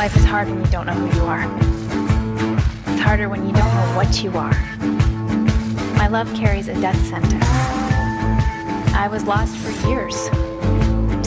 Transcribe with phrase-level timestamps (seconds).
[0.00, 1.44] Life is hard when you don't know who you are.
[2.90, 4.54] It's harder when you don't know what you are.
[5.98, 7.44] My love carries a death sentence.
[8.94, 10.16] I was lost for years,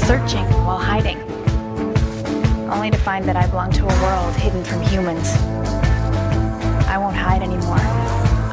[0.08, 1.22] searching while hiding,
[2.72, 5.30] only to find that I belong to a world hidden from humans.
[6.90, 7.78] I won't hide anymore.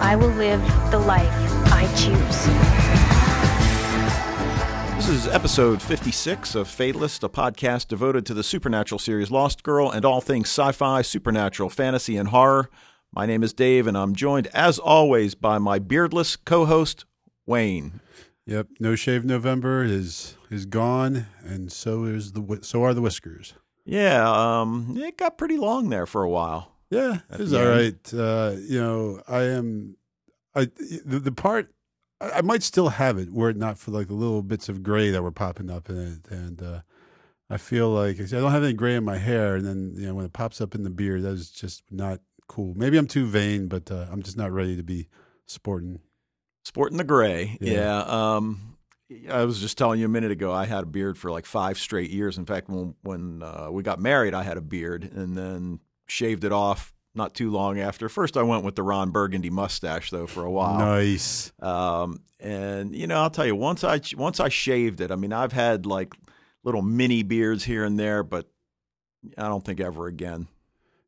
[0.04, 0.60] I will live
[0.90, 1.32] the life
[1.72, 2.99] I choose.
[5.10, 9.90] This is episode 56 of Fatalist, a podcast devoted to the supernatural series Lost Girl
[9.90, 12.70] and all things sci fi, supernatural, fantasy, and horror.
[13.12, 17.06] My name is Dave, and I'm joined, as always, by my beardless co host,
[17.44, 18.00] Wayne.
[18.46, 23.54] Yep, no shave November is is gone, and so is the so are the whiskers.
[23.84, 26.76] Yeah, um, it got pretty long there for a while.
[26.88, 28.14] Yeah, it was all right.
[28.14, 29.96] Uh, you know, I am.
[30.54, 30.68] I
[31.04, 31.74] the, the part
[32.20, 34.82] I, I might still have it were it not for like the little bits of
[34.82, 36.80] gray that were popping up in it, and uh,
[37.48, 40.14] I feel like I don't have any gray in my hair, and then you know
[40.14, 42.74] when it pops up in the beard, that is just not cool.
[42.76, 45.08] Maybe I'm too vain, but uh, I'm just not ready to be
[45.46, 46.00] sporting.
[46.64, 47.56] Sporting the gray.
[47.60, 47.72] Yeah.
[47.72, 48.36] Yeah.
[48.36, 48.76] um,
[49.28, 51.78] I was just telling you a minute ago, I had a beard for like five
[51.78, 52.38] straight years.
[52.38, 56.44] In fact, when, when uh, we got married, I had a beard and then shaved
[56.44, 58.08] it off not too long after.
[58.08, 60.78] First, I went with the Ron Burgundy mustache, though, for a while.
[60.78, 61.52] Nice.
[61.60, 65.32] Um, and you know, I'll tell you, once I once I shaved it, I mean,
[65.32, 66.14] I've had like
[66.64, 68.48] little mini beards here and there, but
[69.36, 70.46] I don't think ever again.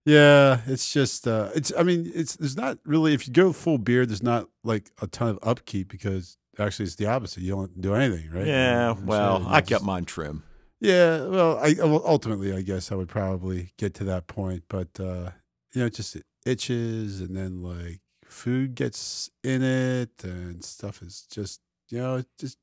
[0.05, 3.79] Yeah, it's just uh it's I mean, it's there's not really if you go full
[3.79, 7.43] beard, there's not like a ton of upkeep because actually it's the opposite.
[7.43, 8.47] You don't do anything, right?
[8.47, 10.43] Yeah, well, I just- kept mine trim.
[10.81, 14.89] Yeah, well, I well, ultimately I guess I would probably get to that point, but
[14.99, 15.31] uh
[15.75, 21.03] you know, it just it itches and then like food gets in it and stuff
[21.03, 22.59] is just you know, it just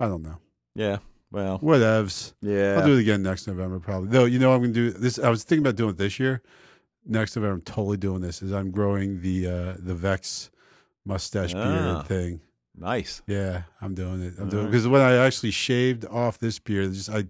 [0.00, 0.38] I don't know.
[0.74, 0.98] Yeah,
[1.30, 2.32] well, Whatevs.
[2.40, 2.76] yeah.
[2.78, 4.08] I'll do it again next November, probably.
[4.08, 5.18] Though, you know, I'm going to do this.
[5.18, 6.42] I was thinking about doing it this year.
[7.04, 8.42] Next November, I'm totally doing this.
[8.42, 10.50] Is I'm growing the uh, the Vex
[11.04, 11.62] mustache Ah.
[11.64, 12.40] beard thing.
[12.76, 13.22] nice.
[13.26, 14.34] Yeah, I'm doing it.
[14.38, 14.70] I'm doing Alright.
[14.70, 17.24] because when I actually shaved off this beard, just I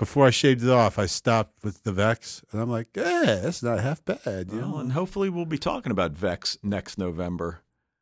[0.00, 3.62] before I shaved it off, I stopped with the Vex, and I'm like, yeah, that's
[3.62, 4.50] not half bad.
[4.50, 4.78] You Well, know?
[4.78, 7.60] and hopefully we'll be talking about Vex next November.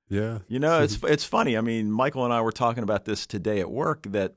[0.08, 1.58] yeah, You know, it's it's funny.
[1.58, 4.04] I mean, Michael and I were talking about this today at work.
[4.10, 4.36] That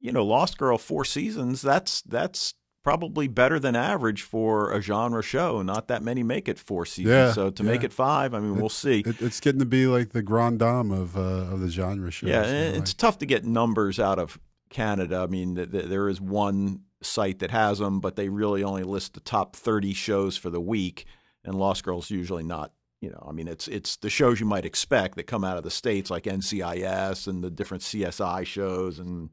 [0.00, 1.62] you know, Lost Girl four seasons.
[1.62, 5.60] That's that's probably better than average for a genre show.
[5.62, 7.10] Not that many make it four seasons.
[7.12, 9.00] Yeah, so to make it five, I mean, we'll see.
[9.00, 11.20] It, it's getting to be like the grand dame of uh,
[11.52, 12.26] of the genre show.
[12.26, 14.38] yeah, you know, and it's tough to get numbers out of
[14.70, 15.18] Canada.
[15.18, 18.82] I mean, th- th- there is one site that has them, but they really only
[18.82, 21.06] list the top thirty shows for the week,
[21.44, 22.72] and Lost Girl's usually not.
[23.00, 25.64] You know, I mean, it's it's the shows you might expect that come out of
[25.64, 29.30] the states, like NCIS and the different CSI shows and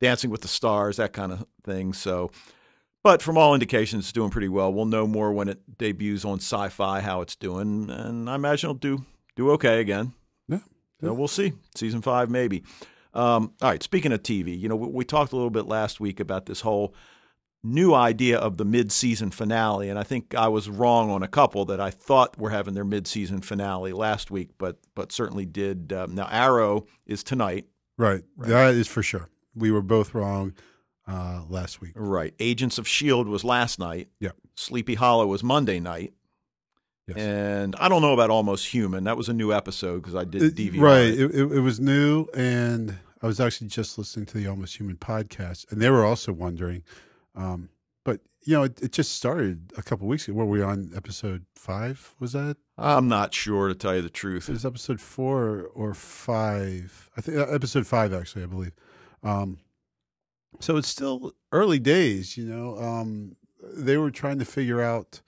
[0.00, 1.92] Dancing with the Stars, that kind of thing.
[1.92, 2.30] So,
[3.02, 4.72] but from all indications, it's doing pretty well.
[4.72, 8.78] We'll know more when it debuts on Sci-Fi how it's doing, and I imagine it'll
[8.78, 9.04] do
[9.36, 10.12] do okay again.
[10.48, 10.58] Yeah,
[11.00, 11.52] So we'll see.
[11.76, 12.64] Season five, maybe.
[13.14, 13.82] Um, all right.
[13.82, 16.60] Speaking of TV, you know, we, we talked a little bit last week about this
[16.60, 16.94] whole
[17.64, 21.64] new idea of the mid-season finale, and I think I was wrong on a couple
[21.66, 25.92] that I thought were having their mid-season finale last week, but but certainly did.
[25.92, 27.66] Um, now Arrow is tonight,
[27.96, 28.22] right.
[28.38, 29.28] That is for sure.
[29.56, 30.54] We were both wrong
[31.08, 31.92] uh, last week.
[31.96, 32.32] right?
[32.38, 34.08] Agents of Shield was last night.
[34.20, 34.30] Yeah.
[34.54, 36.12] Sleepy Hollow was Monday night.
[37.08, 37.16] Yes.
[37.16, 39.04] And I don't know about Almost Human.
[39.04, 40.80] That was a new episode because I did DVR.
[40.80, 41.04] Right.
[41.04, 41.20] it.
[41.20, 44.96] It, it, it was new, and I was actually just listening to the Almost Human
[44.96, 46.82] podcast, and they were also wondering.
[47.34, 47.70] Um,
[48.04, 50.36] but you know, it, it just started a couple weeks ago.
[50.36, 52.14] Were we on episode five?
[52.20, 52.58] Was that?
[52.76, 54.48] I'm not sure to tell you the truth.
[54.48, 57.10] It was episode four or five.
[57.16, 58.72] I think uh, episode five, actually, I believe.
[59.22, 59.58] Um,
[60.60, 62.36] so it's still early days.
[62.36, 65.22] You know, um, they were trying to figure out.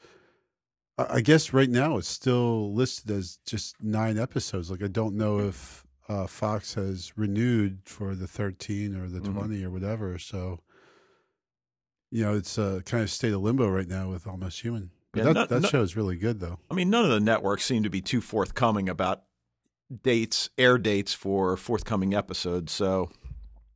[1.09, 4.71] I guess right now it's still listed as just nine episodes.
[4.71, 9.33] Like I don't know if uh, Fox has renewed for the thirteen or the Mhm.
[9.35, 10.19] twenty or whatever.
[10.19, 10.61] So,
[12.11, 14.91] you know, it's uh, kind of state of limbo right now with Almost Human.
[15.13, 16.59] But Yeah, that no- that show is really good though.
[16.71, 19.23] I mean, none of the networks seem to be too forthcoming about
[20.03, 22.73] dates, air dates for forthcoming episodes.
[22.73, 23.11] So,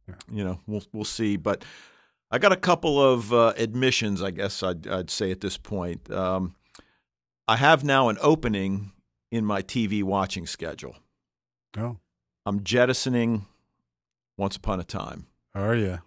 [0.09, 0.15] Yeah.
[0.31, 1.37] you know, we'll we'll see.
[1.37, 1.65] But
[2.31, 6.11] I got a couple of uh, admissions, I guess I'd, I'd say at this point.
[6.11, 6.56] Um,
[7.46, 8.93] I have now an opening
[9.31, 10.96] in my TV watching schedule.
[11.76, 11.99] Oh,
[12.46, 13.46] I'm jettisoning
[14.37, 15.26] Once Upon a Time.
[15.55, 15.99] are you?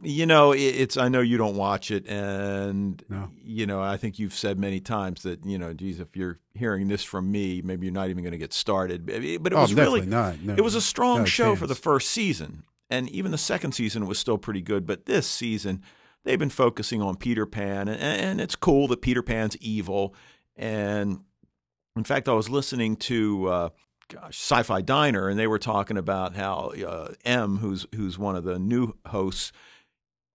[0.00, 0.96] You know, it's.
[0.96, 3.30] I know you don't watch it, and No.
[3.42, 6.86] you know, I think you've said many times that you know, geez, if you're hearing
[6.86, 9.06] this from me, maybe you're not even going to get started.
[9.06, 10.40] But it oh, was really, not.
[10.40, 10.54] No.
[10.54, 13.72] it was a strong Not a show for the first season, and even the second
[13.72, 14.86] season was still pretty good.
[14.86, 15.82] But this season,
[16.22, 20.14] they've been focusing on Peter Pan, and, and it's cool that Peter Pan's evil.
[20.58, 21.20] And
[21.96, 23.68] in fact, I was listening to uh,
[24.08, 28.44] gosh, Sci-Fi Diner, and they were talking about how uh, M, who's who's one of
[28.44, 29.52] the new hosts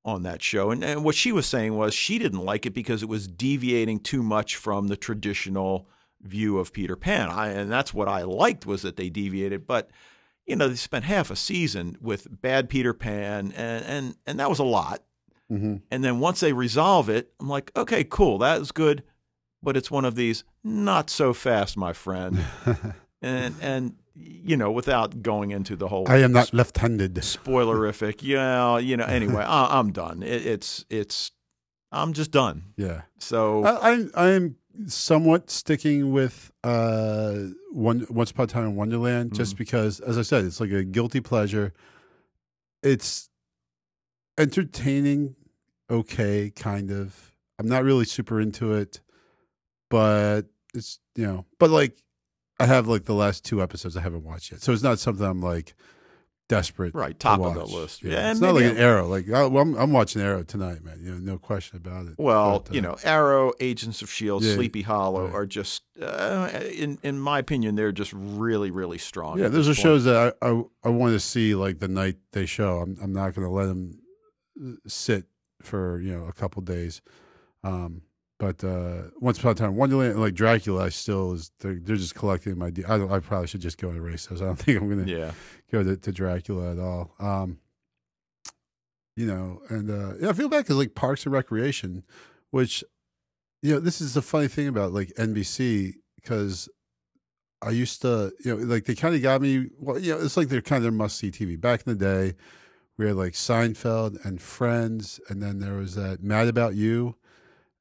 [0.05, 3.03] on that show, and, and what she was saying was she didn't like it because
[3.03, 5.87] it was deviating too much from the traditional
[6.21, 7.29] view of Peter Pan.
[7.29, 9.89] I, and that's what I liked was that they deviated, but
[10.45, 14.49] you know they spent half a season with bad Peter Pan, and and and that
[14.49, 15.03] was a lot.
[15.51, 15.77] Mm-hmm.
[15.91, 19.03] And then once they resolve it, I'm like, okay, cool, that is good,
[19.63, 22.39] but it's one of these not so fast, my friend.
[23.21, 27.15] and and you know, without going into the whole I am not left-handed.
[27.15, 29.05] spoilerific, yeah, you know.
[29.05, 30.21] Anyway, I, I'm done.
[30.21, 31.31] It, it's it's
[31.91, 32.73] I'm just done.
[32.77, 34.55] Yeah, So I, I'm I'm
[34.87, 37.35] somewhat sticking with uh
[37.71, 40.83] one Once Upon a Time in Wonderland, just because, as I said, it's like a
[40.83, 41.73] guilty pleasure.
[42.81, 43.29] It's
[44.37, 45.35] entertaining,
[45.89, 47.31] okay, kind of.
[47.59, 48.99] I'm not really super into it,
[49.93, 52.01] but it's you know, but like
[52.59, 55.23] I have like the last two episodes I haven't watched yet, so it's not something
[55.23, 55.75] I'm like
[56.49, 56.95] desperate.
[56.95, 58.01] right, to top of the list.
[58.01, 59.07] Yeah, Yeah, it's not like an Arrow.
[59.07, 60.97] Like I, well, I'm, I'm watching Arrow tonight, man.
[60.99, 62.15] You know, no question about it.
[62.17, 65.35] Well, But, uh, you know, Arrow, Agents of Shield, Yeah, Sleepy Hollow right.
[65.35, 69.37] are just, uh, in in my opinion, they're just really, really strong.
[69.37, 69.77] Yeah, those are point.
[69.83, 72.79] shows that I I, I want to see like the night they show.
[72.79, 73.99] I'm I'm not going to let them
[74.87, 75.25] sit
[75.61, 77.03] for you know a couple days.
[77.63, 78.01] Um,
[78.43, 82.13] but uh, once upon a time, Wonderland, like Dracula, I still is they're, they're just
[82.13, 82.73] collecting my.
[82.89, 84.41] I I probably should just go and erase those.
[84.41, 85.31] I don't think I'm going to Yeah,
[85.71, 87.15] go to, to Dracula at all.
[87.19, 87.59] Um,
[89.15, 92.03] you know, and uh, yeah, I feel bad because like Parks and Recreation,
[92.51, 92.83] which
[93.61, 96.67] you know, this is the funny thing about like NBC because
[97.61, 99.69] I used to, you know, like they kind of got me.
[99.79, 101.57] Well, you know, it's like they're kind of must see TV.
[101.59, 102.35] Back in the day,
[102.97, 107.15] we had like Seinfeld and Friends, and then there was that Mad About You.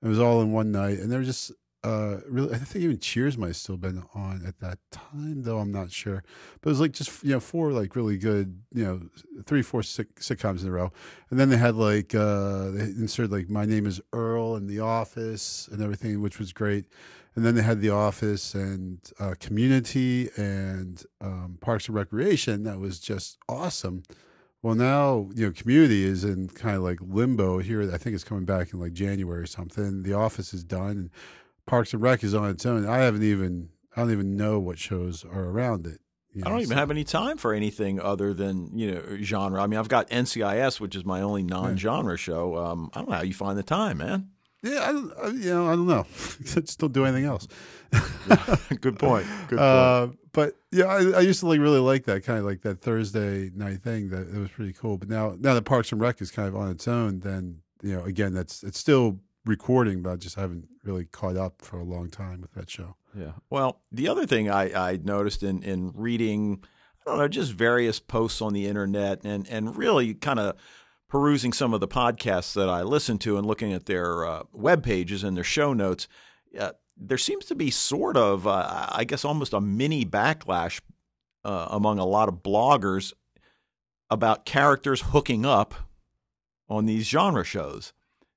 [0.03, 1.53] It was all in one night, and they were just
[1.85, 2.55] uh really.
[2.55, 5.91] I think even Cheers might have still been on at that time, though I'm not
[5.91, 6.23] sure.
[6.61, 9.01] But it was like just you know four like really good, you know,
[9.45, 10.93] three four sitcoms in a row,
[11.31, 14.81] and then they had like uh they inserted like My Name Is Earl and The
[14.81, 16.87] Office and everything, which was great.
[17.35, 22.65] And then they had The Office and uh, Community and um, Parks and Recreation.
[22.65, 24.03] That was just awesome.
[24.63, 27.83] Well, now you know, Community is in kind of like limbo here.
[27.93, 30.03] I think it's coming back in like January or something.
[30.05, 31.11] The Office is done, and
[31.67, 32.87] Parks and Rec is on its own.
[32.87, 36.01] I haven't even I don't even know what shows are around it.
[36.33, 39.61] you I don't even so- have any time for anything other than you know genre.
[39.61, 42.57] I mean, I've got NCIS, which is my only non-genre show.
[42.57, 44.29] Um, I don't know how you find the time, man.
[44.63, 46.07] Yeah, I, don't- I, you know, I don't know.
[46.09, 47.49] I just don't do anything else.
[48.81, 49.27] Good point.
[49.49, 49.61] Good point.
[49.61, 52.81] Uh, but yeah, I, I used to like really like that kind of like that
[52.81, 54.11] Thursday night thing.
[54.11, 54.99] That it was pretty cool.
[54.99, 57.95] But now, now that Parks and Rec is kind of on its own, then you
[57.95, 61.85] know, again, that's it's still recording, but I just haven't really caught up for a
[61.85, 62.97] long time with that show.
[63.17, 63.33] Yeah.
[63.51, 66.63] Well, the other thing I, I noticed in, in reading,
[67.07, 70.57] I don't know, just various posts on the internet and, and really kind of
[71.09, 74.83] perusing some of the podcasts that I listen to and looking at their uh, web
[74.83, 76.09] pages and their show notes,
[76.59, 76.73] uh,
[77.09, 80.81] there seems to be sort of, uh, I guess, almost a mini backlash
[81.45, 83.13] uh, among a lot of bloggers
[84.11, 85.75] about characters hooking up
[86.69, 87.93] on these genre shows.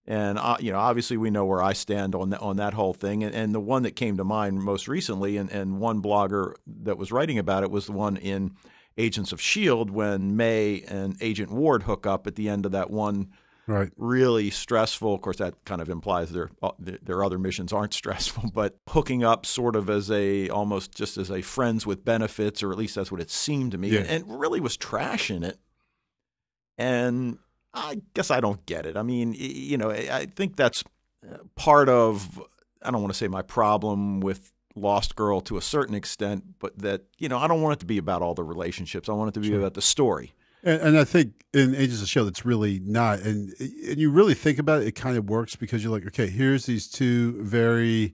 [0.07, 2.93] And uh, you know, obviously, we know where I stand on that on that whole
[2.93, 3.23] thing.
[3.23, 6.97] And, and the one that came to mind most recently, and, and one blogger that
[6.97, 8.55] was writing about it was the one in
[8.97, 12.91] Agents of Shield when May and Agent Ward hook up at the end of that
[12.91, 13.29] one
[13.67, 13.91] Right.
[13.97, 15.13] really stressful.
[15.15, 19.23] Of course, that kind of implies their uh, their other missions aren't stressful, but hooking
[19.23, 22.95] up sort of as a almost just as a friends with benefits, or at least
[22.95, 24.01] that's what it seemed to me, Yeah.
[24.07, 25.57] and really was trashing it.
[26.77, 27.37] And
[27.73, 28.97] I guess I don't get it.
[28.97, 30.83] I mean, you know, I I think that's
[31.29, 32.41] uh, part of
[32.83, 36.77] I don't want to say my problem with Lost Girl to a certain extent, but
[36.79, 39.09] that you know I don't want it to be about all the relationships.
[39.09, 39.59] I want it to be Sure.
[39.59, 40.33] about the story.
[40.65, 43.19] And, and I think in Agents of Shield, it's really not.
[43.19, 46.27] And and you really think about it, it kind of works because you're like, okay,
[46.27, 48.13] here's these two very,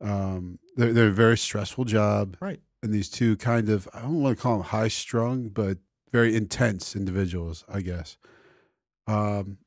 [0.00, 2.60] um, they're, they're a very stressful job, Right.
[2.82, 5.78] and these two kind of I don't want to call them high strung, but
[6.12, 8.16] very intense individuals, I guess.
[9.06, 9.58] Um,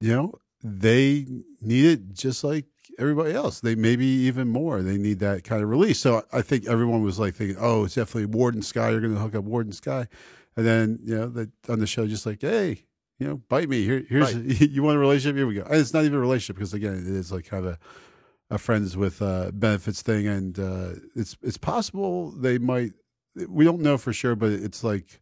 [0.00, 1.26] you know, they
[1.60, 2.66] need it just like
[2.98, 3.60] everybody else.
[3.60, 4.82] They maybe even more.
[4.82, 5.98] They need that kind of release.
[5.98, 8.90] So I think everyone was like thinking, oh, it's definitely Ward and Skye.
[8.90, 10.08] You're going to hook up Ward and Skye,
[10.56, 12.84] and then you know, that on the show, just like, hey,
[13.18, 13.84] you know, bite me.
[13.84, 15.36] Here, here's you want a relationship.
[15.36, 15.62] Here we go.
[15.62, 17.78] And it's not even a relationship because again, it is like kind of a
[18.48, 22.92] a friends with uh, benefits thing, and uh, it's it's possible they might.
[23.48, 25.20] We don't know for sure, but it's like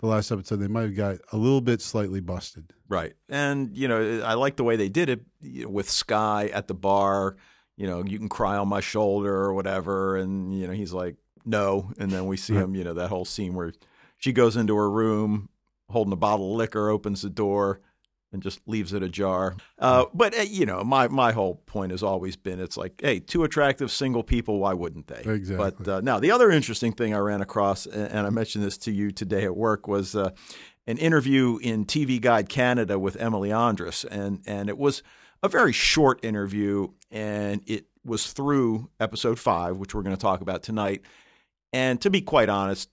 [0.00, 2.72] the last episode, they might have got a little bit slightly busted.
[2.88, 3.12] Right.
[3.28, 6.68] And, you know, I like the way they did it you know, with Skye at
[6.68, 7.36] the bar.
[7.76, 10.16] You know, you can cry on my shoulder or whatever.
[10.16, 11.92] And, you know, he's like, no.
[11.98, 13.72] And then we see him, you know, that whole scene where
[14.20, 15.48] she goes into her room
[15.88, 17.80] holding a bottle of liquor, opens the door,
[18.32, 19.56] and just leaves it ajar.
[19.78, 23.18] Uh, but uh, you know, my my whole point has always been, it's like, hey,
[23.18, 25.22] two attractive single people, why wouldn't they?
[25.28, 25.74] Exactly.
[25.84, 28.92] But uh, now the other interesting thing I ran across, and I mentioned this to
[28.92, 30.30] you today at work, was uh,
[30.86, 35.02] an interview in TV Guide Canada with Emily Andras, and and it was
[35.42, 40.40] a very short interview, and it was through episode five, which we're going to talk
[40.40, 41.02] about tonight.
[41.72, 42.88] And to be quite honest,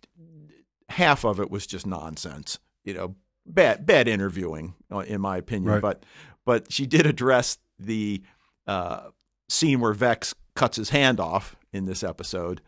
[0.89, 2.59] half of it was just nonsense.
[2.83, 3.15] You know,
[3.45, 5.73] bad bad interviewing, uh, in my opinion.
[5.73, 5.81] Right.
[5.81, 6.03] But
[6.45, 8.21] but she did address the
[8.65, 9.09] uh,
[9.49, 12.61] scene where Vex cuts his hand off in this episode,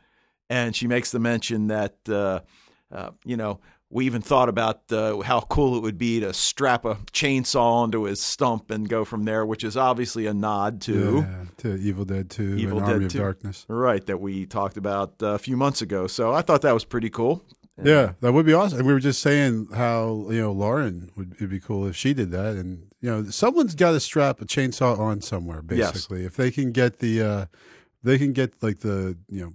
[0.49, 2.41] and she makes the mention that uh,
[2.91, 3.59] uh, you know
[3.91, 8.03] we even thought about uh, how cool it would be to strap a chainsaw onto
[8.03, 11.25] his stump and go from there, which is obviously a nod to.
[11.27, 13.17] Yeah, to Evil Dead 2 Evil and Dead Army 2.
[13.17, 13.65] of Darkness.
[13.67, 16.05] Right, that we talked about uh, a few months ago.
[16.05, 17.43] So I thought that was pretty cool.
[17.83, 18.79] Yeah, that would be awesome.
[18.79, 22.13] And we were just saying how you know Lauren would it'd be cool if she
[22.13, 25.63] did that, and you know someone's got to strap a chainsaw on somewhere.
[25.71, 25.91] Yes.
[25.91, 27.45] Basically, if they can get the, uh
[28.03, 29.53] they can get like the you know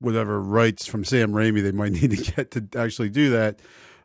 [0.00, 3.60] whatever rights from Sam Raimi they might need to get to actually do that.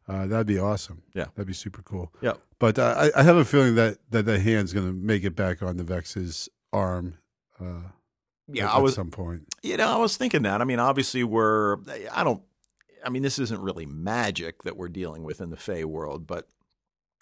[0.08, 1.04] Uh, that'd be awesome.
[1.14, 1.26] Yeah.
[1.36, 2.12] that'd be super cool.
[2.20, 2.34] Yeah.
[2.58, 5.36] But uh, I, I have a feeling that that the hand's going to make it
[5.36, 7.18] back on the Vex's arm.
[7.60, 7.92] Uh,
[8.52, 9.44] Yeah, at, I was at some point.
[9.62, 10.62] You know, I was thinking that.
[10.62, 11.78] I mean, obviously, we're,
[12.12, 12.42] I don't,
[13.06, 16.48] I mean, this isn't really magic that we're dealing with in the Fae world, but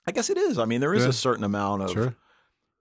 [0.08, 0.58] I guess it is.
[0.58, 1.10] I mean, there is Yeah.
[1.10, 2.16] a certain amount of, Sure.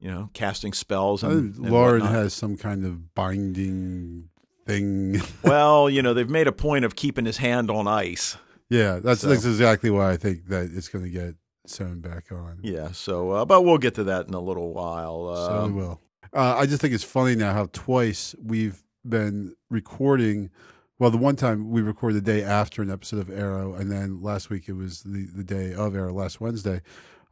[0.01, 2.15] you know, casting spells and, and Lauren whatnot.
[2.15, 4.29] has some kind of binding
[4.67, 5.21] thing.
[5.45, 8.37] well, you know, they've made a point of keeping his hand on ice.
[8.69, 11.35] yeah, that's So- that's exactly why I think that it's going to get
[11.67, 12.61] sewn back on.
[12.63, 12.93] Yeah.
[12.93, 15.35] So, uh, but we'll get to that in a little while.
[15.37, 16.01] So we will.
[16.33, 20.51] Uh, I just think it's funny now how twice we've been recording.
[20.99, 24.23] Well, the one time we recorded the day after an episode of Arrow, and then
[24.23, 26.81] last week it was the, the day of Arrow, last Wednesday.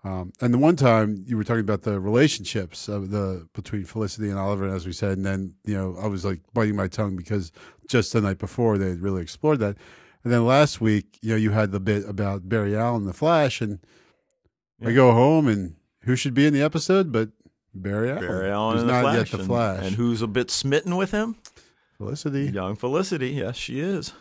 [0.04, 4.28] Um, and the one time you were talking about the relationships of the between Felicity
[4.28, 7.16] and Oliver, as we said, and then you know I was like biting my tongue
[7.16, 7.52] because
[7.88, 9.76] just the night before they had really explored that,
[10.22, 13.14] and then last week you know you had the bit about Barry Allen, and the
[13.14, 13.78] Flash, and
[14.84, 17.30] I go home and who should be in the episode but
[17.74, 20.20] Barry Allen, Barry Allen who's and the not Flash, yet the and- Flash, and who's
[20.20, 21.36] a bit smitten with him?
[21.96, 23.30] Felicity, Young Felicity.
[23.30, 24.12] Yes, she is.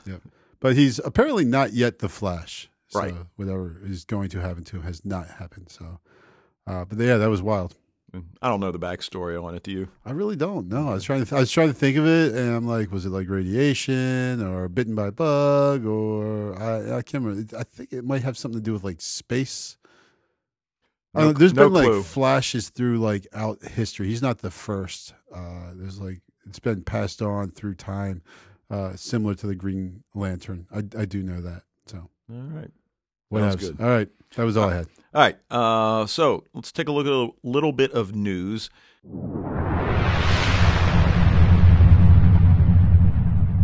[0.60, 2.70] but he's apparently not yet the Flash.
[2.88, 3.16] So Right.
[3.38, 5.70] Whatever is going to happen to him has not happened.
[5.70, 6.00] So,
[6.68, 7.76] uh, but yeah, that was wild.
[8.44, 9.64] I don't know the backstory on it.
[9.64, 9.88] Do you?
[10.06, 10.90] I really don't know.
[10.90, 13.08] I was trying to I was trying to think of it, and I'm like, was
[13.08, 17.58] it like radiation or bitten by a bug or I I can't remember.
[17.58, 19.78] I think it might have something to do with like space.
[21.16, 21.96] No- don't there's no been clue.
[21.98, 24.08] like flashes through like out history.
[24.10, 25.16] He's not the first.
[25.34, 28.22] Uh, there's like it's been passed on through time,
[28.70, 30.68] uh, similar to the Green Lantern.
[30.74, 31.64] I I do know that.
[31.88, 32.72] So All right.
[33.30, 33.72] what Sounds else?
[33.72, 33.82] good.
[33.82, 34.88] All right, that was all I had.
[35.14, 35.38] All right.
[35.52, 38.70] Uh, so let's take a look at a little bit of news.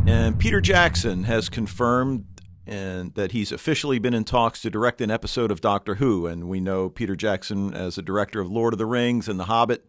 [0.08, 2.26] And Peter Jackson has confirmed
[2.66, 6.28] and that he's officially been in talks to direct an episode of Doctor Who.
[6.28, 9.46] And we know Peter Jackson as a director of Lord of the Rings and The
[9.46, 9.86] Hobbit.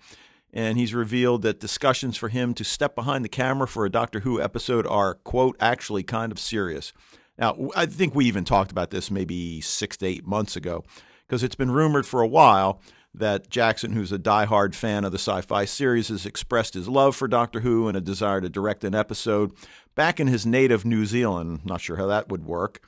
[0.53, 4.21] And he's revealed that discussions for him to step behind the camera for a Doctor
[4.21, 6.93] Who episode are, quote, actually kind of serious.
[7.39, 10.85] Now, I think we even talked about this maybe six to eight months ago,
[11.27, 12.81] because it's been rumored for a while
[13.15, 17.17] that Jackson, who's a diehard fan of the sci fi series, has expressed his love
[17.17, 19.53] for Doctor Who and a desire to direct an episode
[19.95, 21.61] back in his native New Zealand.
[21.65, 22.81] Not sure how that would work.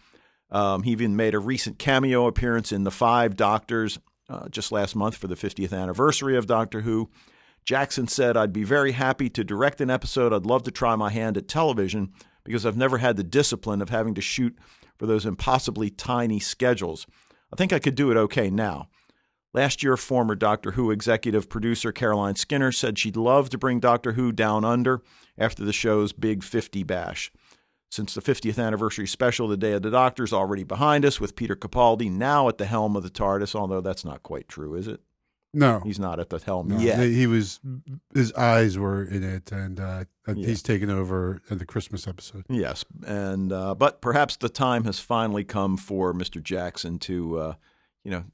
[0.50, 4.94] Um, he even made a recent cameo appearance in The Five Doctors uh, just last
[4.94, 7.08] month for the 50th anniversary of Doctor Who.
[7.64, 10.32] Jackson said, I'd be very happy to direct an episode.
[10.32, 12.12] I'd love to try my hand at television
[12.44, 14.58] because I've never had the discipline of having to shoot
[14.98, 17.06] for those impossibly tiny schedules.
[17.52, 18.88] I think I could do it okay now.
[19.54, 24.12] Last year, former Doctor Who executive producer Caroline Skinner said she'd love to bring Doctor
[24.12, 25.02] Who down under
[25.36, 27.30] after the show's Big 50 bash.
[27.90, 31.36] Since the 50th anniversary special, The Day of the Doctor is already behind us, with
[31.36, 34.88] Peter Capaldi now at the helm of the TARDIS, although that's not quite true, is
[34.88, 35.02] it?
[35.54, 36.98] No, He's not at the helm no, yet.
[37.00, 37.60] he, was.
[38.14, 40.34] His eyes were in it, and uh, Yeah.
[40.46, 42.44] he's taken over in the Christmas episode.
[42.48, 46.42] Yes, and uh, but perhaps the time has finally come for Mr.
[46.42, 47.54] Jackson to, uh,
[48.02, 48.24] you know,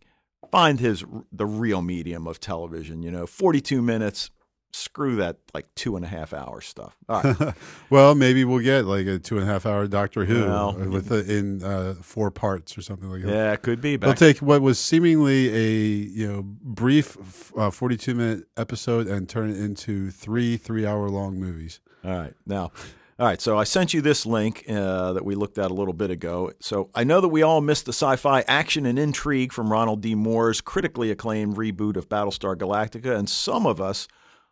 [0.52, 3.02] find his the real medium of television.
[3.02, 4.30] You know, forty-two minutes,
[4.72, 6.96] screw that like two and a half hour stuff.
[7.08, 7.54] All right.
[7.90, 11.08] well, maybe we'll get like a two and a half hour Doctor Who Well, with
[11.08, 13.30] the, in uh, four parts or something like that.
[13.32, 13.96] yeah, it could be.
[13.96, 19.50] They'll take what was seemingly a you know brief uh, forty-two minute episode and turn
[19.50, 21.80] it into three three-hour-long movies.
[22.04, 22.34] All right.
[22.46, 22.70] Now,
[23.18, 23.40] all right.
[23.40, 26.52] So I sent you this link uh, that we looked at a little bit ago.
[26.60, 30.02] So I know that we all missed the sci fi action and intrigue from Ronald
[30.02, 30.14] D.
[30.14, 34.06] Moore's critically acclaimed reboot of Battlestar Galactica, and some of us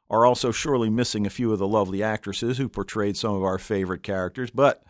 [0.08, 3.58] are also surely missing a few of the lovely actresses who portrayed some of our
[3.58, 4.50] favorite characters.
[4.50, 4.82] But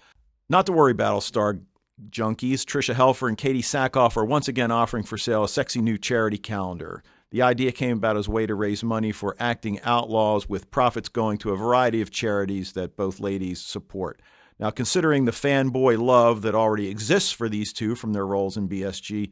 [0.49, 1.63] not to worry, Battlestar
[2.11, 2.65] junkies.
[2.65, 6.39] Tricia Helfer and Katee Sackhoff are once again offering for sale a sexy new charity
[6.39, 7.03] calendar.
[7.31, 11.09] The idea came about as a way to raise money for acting outlaws, with profits
[11.09, 14.23] going to a variety of charities that both ladies support.
[14.59, 18.69] Now, considering the fanboy love that already exists for these two from their roles in
[18.69, 19.31] BSG,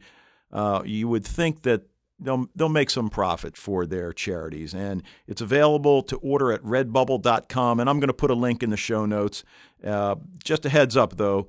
[0.51, 1.83] uh, you would think that
[2.19, 7.79] they'll they'll make some profit for their charities, and it's available to order at Redbubble.com.
[7.79, 9.43] And I'm going to put a link in the show notes.
[9.83, 11.47] Uh, just a heads up, though,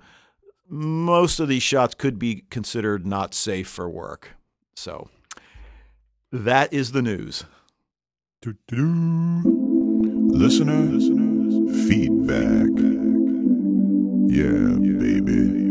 [0.69, 4.31] most of these shots could be considered not safe for work.
[4.75, 5.09] So
[6.33, 7.45] that is the news.
[10.33, 11.01] Listener,
[11.89, 12.71] feedback.
[14.29, 15.67] Yeah, baby.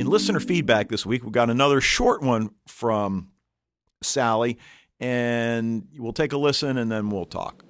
[0.00, 3.30] In listener feedback this week, we got another short one from
[4.02, 4.58] Sally,
[5.00, 7.64] and we'll take a listen and then we'll talk.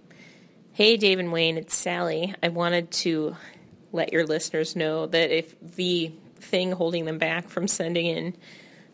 [0.73, 2.35] Hey, Dave and Wayne, it's Sally.
[2.43, 3.37] I wanted to
[3.93, 8.37] let your listeners know that if the thing holding them back from sending in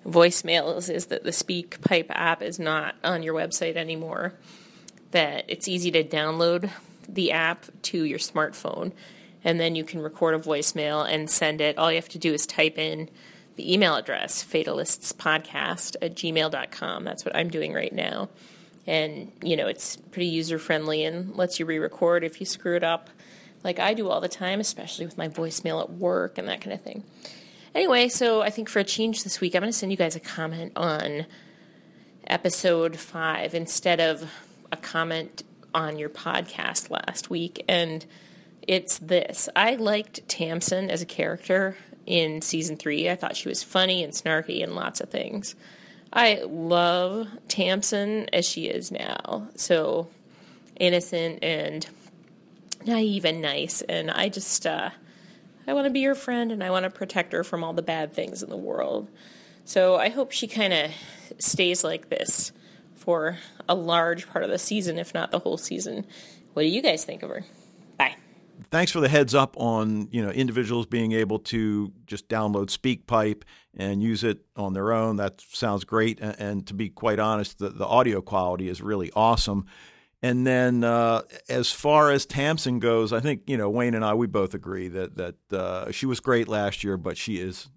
[0.06, 4.34] voicemails is that the Speak Pipe app is not on your website anymore,
[5.10, 6.70] that it's easy to download
[7.08, 8.92] the app to your smartphone
[9.44, 11.76] and then you can record a voicemail and send it.
[11.76, 13.10] All you have to do is type in
[13.56, 17.04] the email address, fatalistspodcast at gmail.com.
[17.04, 18.28] That's what I'm doing right now.
[18.86, 22.76] And, you know, it's pretty user friendly and lets you re record if you screw
[22.76, 23.08] it up,
[23.62, 26.74] like I do all the time, especially with my voicemail at work and that kind
[26.74, 27.02] of thing.
[27.74, 30.14] Anyway, so I think for a change this week, I'm going to send you guys
[30.14, 31.26] a comment on
[32.26, 34.30] episode five instead of
[34.70, 35.42] a comment
[35.74, 37.64] on your podcast last week.
[37.68, 38.04] And
[38.62, 41.76] it's this I liked Tamsin as a character
[42.06, 43.08] in season three.
[43.08, 45.54] I thought she was funny and snarky and lots of things.
[46.12, 49.48] I love Tamsin as she is now.
[49.56, 50.08] So
[50.78, 51.86] innocent and
[52.86, 53.82] naive and nice.
[53.82, 54.90] And I just, uh,
[55.66, 57.82] I want to be her friend and I want to protect her from all the
[57.82, 59.08] bad things in the world.
[59.64, 60.90] So I hope she kind of
[61.38, 62.52] stays like this
[62.94, 63.38] for
[63.68, 66.06] a large part of the season, if not the whole season.
[66.52, 67.44] What do you guys think of her?
[68.70, 73.42] Thanks for the heads up on you know individuals being able to just download SpeakPipe
[73.76, 75.16] and use it on their own.
[75.16, 79.10] That sounds great, and, and to be quite honest, the, the audio quality is really
[79.14, 79.66] awesome.
[80.22, 84.14] And then uh, as far as Tamsin goes, I think you know Wayne and I
[84.14, 87.68] we both agree that that uh, she was great last year, but she is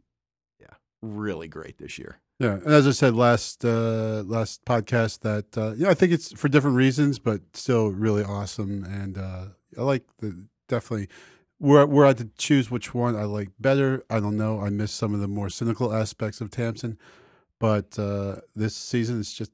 [0.60, 2.20] yeah really great this year.
[2.40, 6.32] Yeah, and as I said last uh, last podcast, that uh, yeah, I think it's
[6.34, 9.46] for different reasons, but still really awesome, and uh,
[9.78, 11.08] I like the definitely.
[11.60, 14.62] Were were I to choose which one I like better, I don't know.
[14.62, 16.98] I miss some of the more cynical aspects of Tamsin,
[17.60, 19.52] but uh, this season is just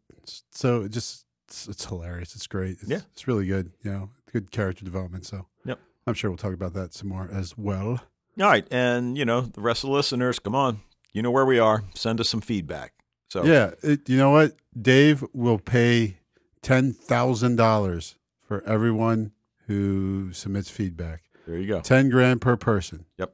[0.51, 2.35] so it just it's, it's hilarious.
[2.35, 2.77] It's great.
[2.81, 3.01] It's, Yeah.
[3.13, 3.71] it's really good.
[3.83, 5.25] You know, good character development.
[5.25, 5.79] So Yep.
[6.05, 8.01] I'm sure we'll talk about that some more as well.
[8.39, 10.81] All right, and you know the rest of the listeners, come on,
[11.13, 11.83] you know where we are.
[11.93, 12.93] Send us some feedback.
[13.29, 14.55] So Yeah, it, you know what?
[14.79, 16.17] Dave will pay
[16.61, 19.31] ten thousand dollars for everyone
[19.67, 21.23] who submits feedback.
[21.47, 21.81] there you go.
[21.81, 23.05] Ten grand per person.
[23.17, 23.33] Yep.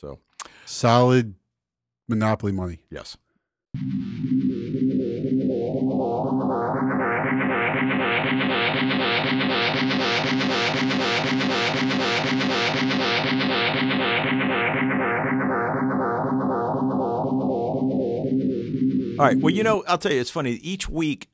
[0.00, 0.18] So
[0.64, 1.34] Solid
[2.08, 2.80] monopoly money.
[2.90, 3.16] yes.
[19.18, 19.38] All right.
[19.38, 20.52] Well, you know, I'll tell you, it's funny.
[20.52, 21.28] Each week,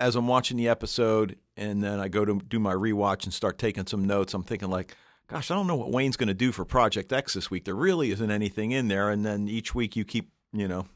[0.00, 3.58] as I'm watching the episode, and then I go to do my rewatch and start
[3.58, 4.94] taking some notes, I'm thinking like,
[5.28, 7.64] "Gosh, I don't know what Wayne's going to do for Project X this week.
[7.64, 10.86] There really isn't anything in there." And then each week, you keep, you know.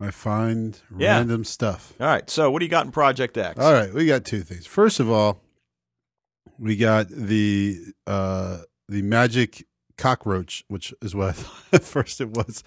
[0.00, 1.16] I find Yeah.
[1.18, 1.92] random stuff.
[2.00, 2.28] All right.
[2.28, 3.58] So, what do you got in Project X?
[3.60, 4.66] All right, we got two things.
[4.66, 5.40] First of all,
[6.58, 9.64] we got the uh the magic
[9.96, 12.62] cockroach, which is what I thought at first it was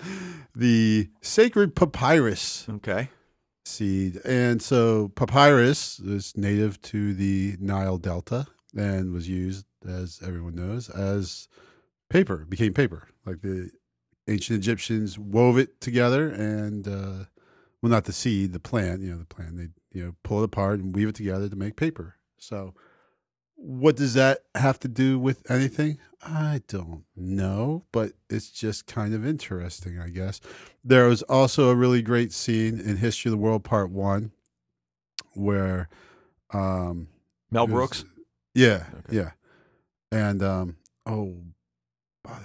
[0.56, 2.66] the sacred papyrus.
[2.70, 3.10] Okay.
[3.68, 4.20] Seed.
[4.26, 10.90] And so papyrus is native to the Nile Delta and was used, as everyone knows,
[10.90, 11.48] as
[12.10, 13.10] paper, became paper.
[13.26, 13.72] Like the
[14.28, 17.26] ancient Egyptians wove it together and, uh,
[17.82, 20.46] well, not the seed, the plant, you know, the plant, they, you know, pull it
[20.46, 22.16] apart and weave it together to make paper.
[22.38, 22.74] So
[23.58, 25.98] what does that have to do with anything?
[26.22, 30.40] I don't know, but it's just kind of interesting, I guess.
[30.84, 34.32] There was also a really great scene in History of the World Part One
[35.34, 35.90] where
[36.54, 37.08] um
[37.52, 38.06] Mel it was- Brooks.
[38.54, 39.18] Yeah, Okay.
[39.18, 39.32] yeah.
[40.12, 41.36] And um oh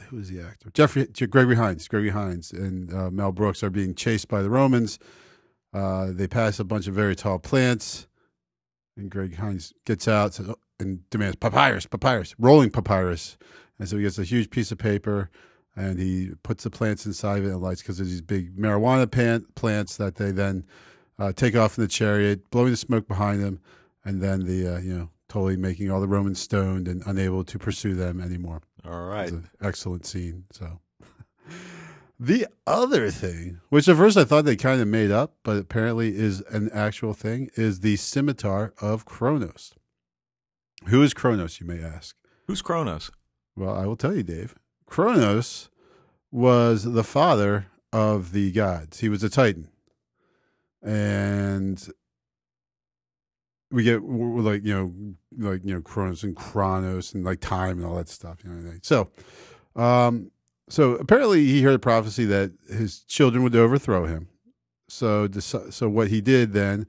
[0.09, 0.71] who was the actor?
[0.75, 1.89] Jeffrey Gregory Hines.
[1.89, 4.99] Gregory Hines and uh, Mel Brooks are being chased by the Romans.
[5.75, 8.07] Uh, they pass a bunch of very tall plants,
[8.97, 13.39] and Greg Hines gets out says, oh, and demands papyrus, papyrus, rolling papyrus.
[13.79, 15.31] And so he gets a huge piece of paper,
[15.75, 19.11] and he puts the plants inside of it and lights because there's these big marijuana
[19.11, 20.65] pan- plants that they then
[21.19, 23.61] uh, take off in the chariot, blowing the smoke behind them,
[24.05, 27.59] and then the uh, you know totally making all the Romans stoned and unable to
[27.59, 28.61] pursue them anymore.
[28.85, 30.45] All It's an excellent scene.
[30.51, 30.81] So
[32.21, 36.15] the other thing, which at first I thought they kind of made up, but apparently
[36.15, 39.73] is an actual thing, is the scimitar of Kronos.
[40.87, 42.17] Who is Kronos, you may ask?
[42.47, 43.11] Who's Kronos?
[43.57, 44.55] Well, I will tell you, Dave.
[44.87, 45.71] Kronos
[46.31, 49.01] was the father of the gods.
[49.01, 49.69] He was a titan.
[50.83, 51.87] And
[53.71, 57.87] we get like, you know, like, you know, Kronos and Chronos and like time and
[57.87, 58.81] all that stuff, you know what I mean?
[58.83, 59.11] So,
[59.77, 60.31] um,
[60.69, 64.29] so apparently he heard a prophecy that his children would overthrow him.
[64.89, 66.87] So, so what he did then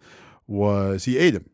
[0.47, 1.49] was he ate him,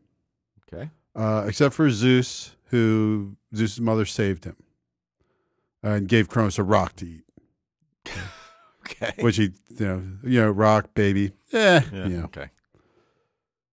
[0.72, 0.90] Okay.
[1.14, 4.56] Uh, except for Zeus, who Zeus's mother saved him
[5.82, 7.24] and gave Kronos a rock to eat,
[8.86, 9.12] Okay.
[9.20, 12.06] which he, you know, you know, rock baby, eh, Yeah.
[12.06, 12.24] you know.
[12.24, 12.50] Okay.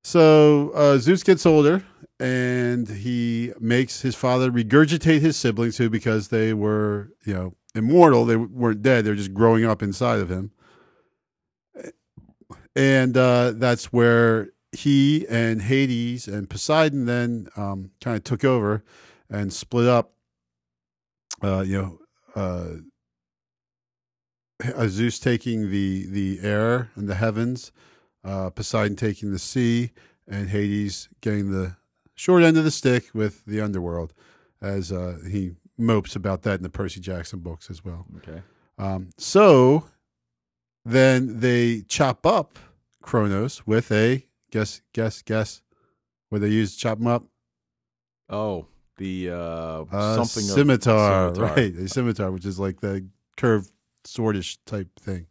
[0.04, 1.84] So uh, Zeus gets older,
[2.20, 8.24] and he makes his father regurgitate his siblings, who because they were, you know, immortal,
[8.26, 10.52] they weren't dead; they were just growing up inside of him.
[12.76, 18.84] And uh, that's where he and Hades and Poseidon then um, kind of took over
[19.30, 20.14] and split up.
[21.42, 22.00] Uh, you know,
[22.36, 22.82] uh,
[24.88, 27.72] Zeus taking the the air and the heavens,
[28.24, 29.92] uh, Poseidon taking the sea,
[30.28, 31.76] and Hades getting the
[32.16, 34.14] short end of the stick with the underworld,
[34.62, 38.08] as uh, he mopes about that in the Percy Jackson books as well.
[38.18, 38.42] Okay.
[38.80, 39.86] Um, so
[40.84, 42.58] then they chop up
[43.02, 45.62] Kronos with a guess, guess, guess.
[46.30, 47.26] Where they use chop him up?
[48.30, 49.36] Oh, the uh,
[49.92, 51.56] Uh, something of- scimitar, scimitar.
[51.56, 51.74] right?
[51.76, 53.08] A scimitar, which is like the
[53.38, 53.72] curved
[54.06, 55.28] swordish type thing.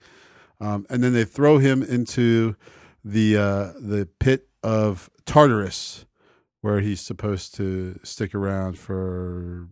[0.61, 2.57] Um, and then they throw him into
[3.05, 6.07] the uh, the pit of Tartarus,
[6.62, 9.68] where he's supposed to stick around for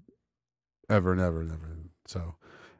[0.90, 1.78] ever and ever and ever.
[2.06, 2.34] So,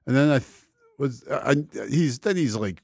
[0.07, 0.67] and then I th-
[0.99, 1.57] was I,
[1.89, 2.83] he's then he's like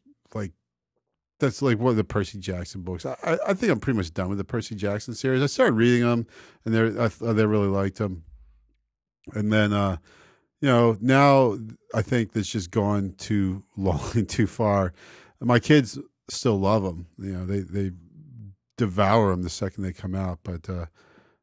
[1.40, 3.04] that's like one of the Percy Jackson books.
[3.04, 5.42] I, I- think I'm pretty much done with the Percy Jackson series.
[5.42, 6.26] I started reading them,
[6.64, 8.24] and they I they really liked them.
[9.34, 9.96] And then, uh,
[10.60, 11.58] you know, now
[11.94, 14.92] I think that's just gone too long and too far.
[15.40, 15.98] My kids
[16.28, 17.06] still love them.
[17.18, 17.92] You know, they they
[18.76, 20.40] devour them the second they come out.
[20.42, 20.86] But uh,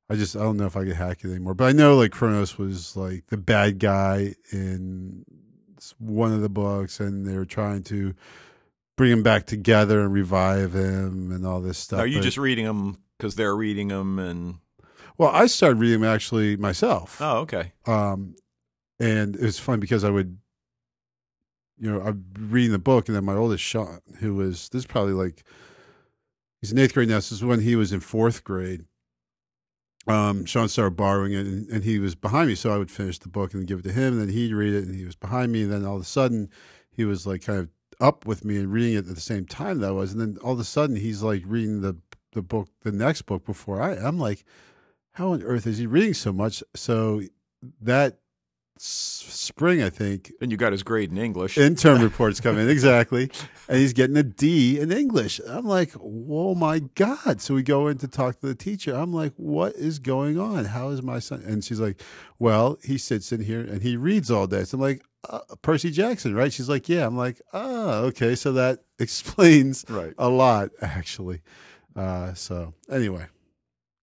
[0.09, 1.53] I just I don't know if I could hack it anymore.
[1.53, 5.25] But I know like Kronos was like the bad guy in
[5.99, 8.13] one of the books, and they were trying to
[8.97, 11.99] bring him back together and revive him and all this stuff.
[12.01, 14.55] Are you But- just reading them because they're reading them and?
[15.17, 15.29] well?
[15.29, 17.17] I started reading them actually myself.
[17.21, 17.71] Oh, okay.
[17.85, 18.35] um,
[18.99, 20.37] and it was fun because I would,
[21.79, 24.85] you know, I'm reading the book, and then my oldest Sean, who was this is
[24.87, 25.43] probably like
[26.59, 27.15] he's in eighth grade now.
[27.17, 28.85] This is when he was in fourth grade.
[30.07, 33.19] Um, Sean started borrowing it, and, and he was behind me, so I would finish
[33.19, 35.15] the book and give it to him, and then he'd read it, and he was
[35.17, 36.49] behind me, and then all of a sudden,
[36.89, 39.79] he was like kind of up with me and reading it at the same time
[39.79, 41.97] that I was, and then all of a sudden, he's like reading the
[42.33, 43.93] the book, the next book before I.
[43.93, 44.43] I'm like,
[45.13, 46.63] how on earth is he reading so much?
[46.75, 47.21] So
[47.81, 48.19] that
[48.79, 51.57] spring, I think, And you got his grade in English.
[51.57, 53.31] intern reports come in exactly,
[53.67, 55.41] and he's getting a D in English.
[55.47, 57.41] I'm like, oh my god!
[57.41, 58.93] So we go in to talk to the teacher.
[58.93, 60.65] I'm like, what is going on?
[60.65, 61.43] How is my son?
[61.45, 62.01] And she's like,
[62.39, 64.63] well, he sits in here and he reads all day.
[64.63, 66.51] So I'm like, uh, Percy Jackson, right?
[66.53, 67.05] She's like, yeah.
[67.05, 68.35] I'm like, oh, okay.
[68.35, 70.13] So that explains right.
[70.17, 71.41] a lot, actually.
[71.95, 73.25] Uh, so anyway,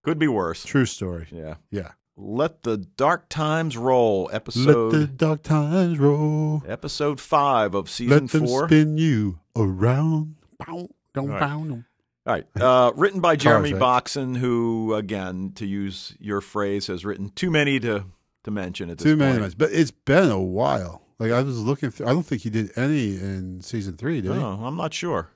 [0.03, 0.63] Could be worse.
[0.65, 1.27] true story.
[1.31, 1.55] Yeah.
[1.71, 1.91] Yeah.
[2.17, 4.29] Let the dark times roll.
[4.31, 4.93] episode.
[4.93, 6.63] Let the dark times roll.
[6.67, 8.67] episode five of season Let them four.
[8.67, 10.35] spin you around.
[10.65, 11.39] Bow, All right.
[11.39, 11.83] bow.
[12.27, 12.45] All right.
[12.59, 13.73] Uh, written by Jeremy?
[13.73, 18.05] Boxen, who, again, to use your phrase, has written too many to
[18.45, 19.41] to mention at this Too many point.
[19.41, 21.01] months, but it's been a while.
[21.19, 22.07] Like I was looking through.
[22.07, 24.37] I don't think he did any in season three, did he?
[24.37, 25.29] Oh, I'm not sure.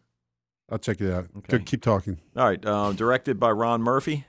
[0.70, 1.28] I'll check it out.
[1.38, 1.58] Okay.
[1.58, 2.20] Good, keep talking.
[2.36, 2.64] All right.
[2.64, 4.26] Uh, directed by Ron Murphy.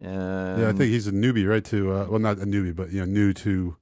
[0.00, 1.64] And yeah, I think he's a newbie, right?
[1.66, 3.76] To uh, well, not a newbie, but you know, new to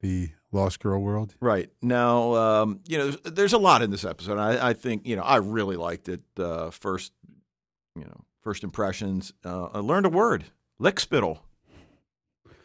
[0.00, 1.34] the Lost Girl world.
[1.40, 4.38] Right now, um, you know, there's, there's a lot in this episode.
[4.38, 6.20] I, I think you know, I really liked it.
[6.38, 7.12] Uh, first,
[7.96, 9.32] you know, first impressions.
[9.44, 10.44] Uh, I learned a word,
[10.80, 11.38] lickspittle,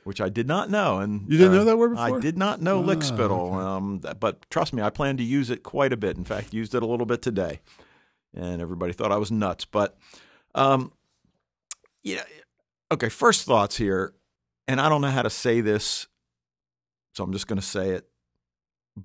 [0.08, 1.00] which I did not know.
[1.00, 2.18] And You didn't uh, know that word before.
[2.18, 3.54] I did not know Ah, lickspittle.
[3.54, 3.66] okay.
[3.66, 6.16] Um, but trust me, I plan to use it quite a bit.
[6.18, 7.60] In fact, used it a little bit today,
[8.34, 9.66] and everybody thought I was nuts.
[9.66, 9.98] But,
[10.56, 10.94] um,
[12.04, 12.24] yeah,
[12.90, 13.10] okay.
[13.10, 14.14] First thoughts here,
[14.68, 16.08] and I don't know how to say this,
[17.14, 18.08] so I'm just going to say it.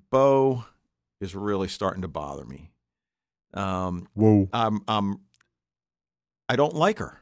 [0.09, 0.63] Bo
[1.19, 2.71] is really starting to bother me.
[3.53, 4.47] Um, Whoa.
[4.53, 5.19] I'm I'm
[6.47, 7.19] I don't like her.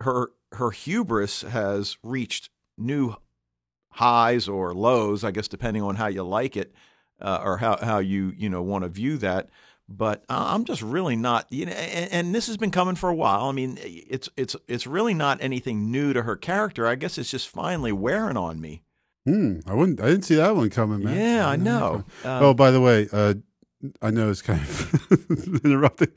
[0.00, 3.14] Her her hubris has reached new
[3.90, 6.74] highs or lows, I guess depending on how you like it
[7.20, 9.50] uh, or how how you you know want to view that.
[9.88, 13.10] But I- I'm just really not, you know, and, and this has been coming for
[13.10, 13.44] a while.
[13.48, 16.86] I mean, it's it's it's really not anything new to her character.
[16.86, 18.82] I guess it's just finally wearing on me.
[19.26, 19.60] Hmm.
[19.66, 20.00] I wouldn't.
[20.00, 21.16] I didn't see that one coming, man.
[21.16, 22.04] Yeah, I know.
[22.24, 23.34] Um, oh, by the way, uh,
[24.02, 26.08] I know it's kind of interrupting,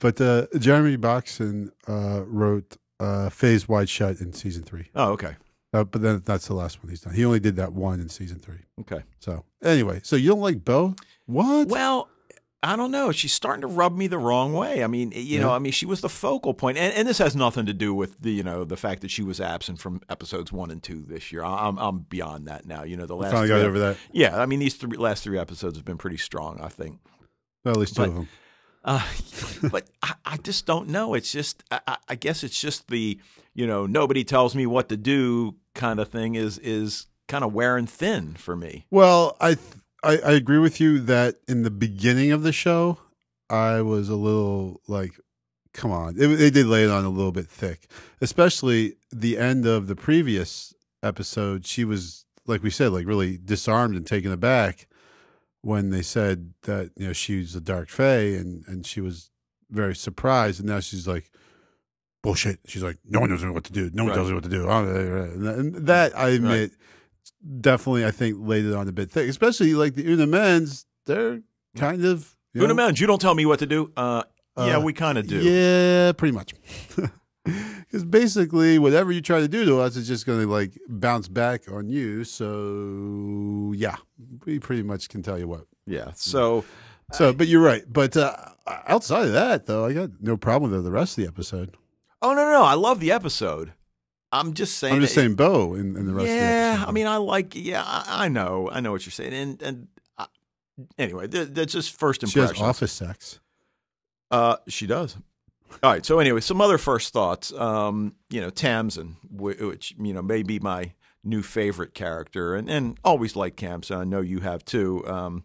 [0.00, 4.90] but uh, Jeremy Boxen uh, wrote uh, "Phase Wide Shut" in season three.
[4.94, 5.36] oh, okay,
[5.74, 7.14] Uh, but then that's the last one he's done.
[7.14, 8.60] He only did that one in season three.
[8.80, 9.02] okay.
[9.18, 10.94] So anyway, so you don't like Bo?
[11.26, 11.68] What?
[11.68, 12.08] Well,
[12.62, 13.12] I don't know.
[13.12, 14.82] She's starting to rub me the wrong way.
[14.82, 17.36] I mean, you know, I mean, she was the focal point, and, and this has
[17.36, 20.50] nothing to do with the, you know, the fact that she was absent from episodes
[20.52, 21.44] one and two this year.
[21.44, 22.84] I'm, I'm beyond that now.
[22.84, 23.96] You know, the last finally got over that.
[24.12, 26.58] Yeah, I mean, these three, last three episodes have been pretty strong.
[26.62, 27.00] I think.
[27.64, 28.28] Well, at least two But- of them.
[28.86, 29.02] Uh,
[29.70, 31.14] but I, I just don't know.
[31.14, 33.18] It's just, I- I guess it's just the,
[33.54, 37.52] you know, nobody tells me what to do kind of thing is is kind of
[37.52, 38.86] wearing thin for me.
[38.90, 39.56] Well, I,
[40.02, 42.98] I I agree with you that in the beginning of the show,
[43.48, 45.12] I was a little like,
[45.72, 47.88] come on, it, they did lay it on a little bit thick,
[48.20, 51.66] especially the end of the previous episode.
[51.66, 54.86] She was like we said, like really disarmed and taken aback
[55.62, 59.30] when they said that you know she was a dark fae, and and she was
[59.70, 61.30] very surprised, and now she's like.
[62.24, 62.58] Bullshit.
[62.66, 63.90] She's like, no one knows what to do.
[63.92, 64.16] No one Right.
[64.16, 64.68] tells me what to do.
[64.68, 66.72] And that I admit
[67.60, 70.86] definitely I think laid it on a bit thick, especially like the Una Mens.
[71.06, 71.42] They're
[71.76, 73.92] kind of you Una Mounds, you don't tell me what to do.
[73.96, 74.22] Uh,
[74.56, 75.38] yeah, Uh, we kind of do.
[75.38, 76.54] Yeah, pretty much.
[77.44, 81.28] Because basically, whatever you try to do to us is just going to like bounce
[81.28, 82.24] back on you.
[82.24, 83.96] So yeah,
[84.46, 85.66] we pretty much can tell you what.
[85.86, 86.12] Yeah.
[86.14, 86.64] So
[87.12, 87.84] So, but you're right.
[87.86, 88.34] But uh,
[88.88, 91.76] outside of that, though, I got no problem with the rest of the episode.
[92.24, 92.62] Oh no, no, no!
[92.62, 93.74] I love the episode.
[94.32, 94.94] I'm just saying.
[94.94, 96.88] I'm just saying, Bo, in, in the rest of the Yeah, episode.
[96.88, 97.54] I mean, I like.
[97.54, 100.26] Yeah, I, I know, I know what you're saying, and and uh,
[100.98, 102.54] anyway, th- that's just first impression.
[102.54, 103.40] she has office sex.
[104.30, 105.18] Uh, she does.
[105.82, 106.04] All right.
[106.04, 107.52] So anyway, some other first thoughts.
[107.52, 112.98] Um, you know, Tamsin, which you know may be my new favorite character, and and
[113.04, 113.98] always like Tamsin.
[113.98, 115.06] I know you have too.
[115.06, 115.44] Um,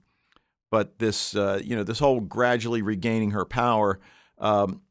[0.72, 4.00] but this, uh, you know, this whole gradually regaining her power.
[4.38, 4.82] Um,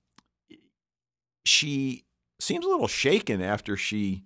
[1.49, 2.05] she
[2.41, 4.25] seems a little shaken after she,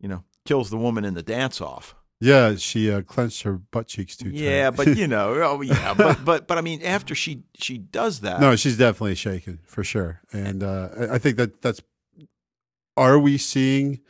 [0.00, 1.94] you know, kills the woman in the dance off.
[2.22, 4.40] Yeah, she uh, clenched her butt cheeks too tight.
[4.40, 8.20] Yeah, but you know, oh yeah, but but but I mean, after she she does
[8.20, 11.80] that, No, she's definitely shaken for sure, and uh, I- I think that that's.
[12.96, 14.00] Are we seeing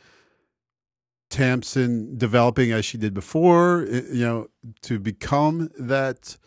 [1.29, 3.85] Tamsin developing as she did before?
[3.89, 4.47] You know,
[4.83, 6.37] to become that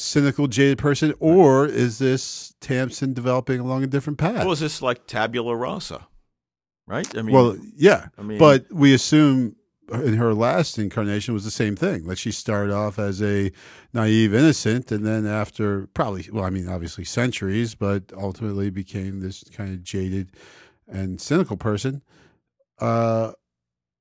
[0.00, 4.36] cynical, jaded person, or is this Tamsin developing along a different path?
[4.44, 6.06] Well, is this like tabula rasa?
[6.86, 7.06] Right?
[7.16, 9.56] I mean, well, yeah, I mean, but we assume
[9.92, 12.04] in her last incarnation was the same thing.
[12.04, 13.52] Like she started off as a
[13.92, 19.44] naive innocent, and then after probably, well, I mean, obviously centuries, but ultimately became this
[19.54, 20.32] kind of jaded
[20.88, 22.02] and cynical person.
[22.80, 23.32] Uh,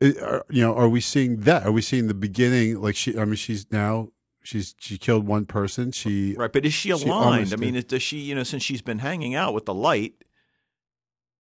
[0.01, 1.65] it- are- you know, are we seeing that?
[1.65, 2.81] Are we seeing the beginning?
[2.81, 4.09] Like she, I mean, she's now
[4.49, 5.91] she's she killed one person.
[5.91, 6.51] She right?
[6.51, 7.33] But is she she aligned?
[7.35, 8.17] almost I mean, does she?
[8.17, 10.15] You know, since she's been hanging out with the light,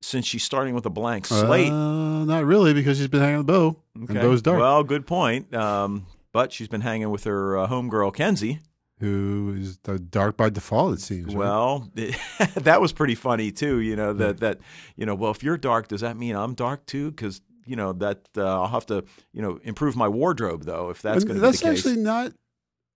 [0.01, 1.71] since she's starting with a blank slate.
[1.71, 4.59] Uh, not really, because she's been hanging with Bo, and Bo's dark.
[4.59, 5.53] Well, good point.
[5.53, 8.59] Um, but she's been hanging with her uh, homegirl Kenzi.
[8.99, 10.93] who is the dark by default?
[10.93, 11.33] It seems.
[11.33, 11.37] right?
[11.37, 11.89] Well,
[12.55, 13.79] that was pretty funny too.
[13.79, 14.59] You know that that
[14.95, 15.15] you know.
[15.15, 17.09] Well, if you're dark, does that mean I'm dark too?
[17.09, 21.01] Because you know that uh, I'll have to you know improve my wardrobe though if
[21.01, 21.61] that's going to be the case.
[21.61, 22.33] That's actually not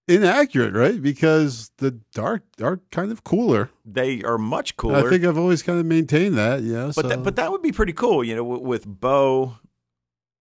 [0.07, 1.01] inaccurate, right?
[1.01, 3.69] Because the dark are kind of cooler.
[3.85, 5.07] they are much cooler.
[5.07, 6.61] I think I've always kind of maintained that.
[6.63, 7.07] Know, But so.
[7.09, 9.57] that, but that would be pretty cool, you know, with, with Bo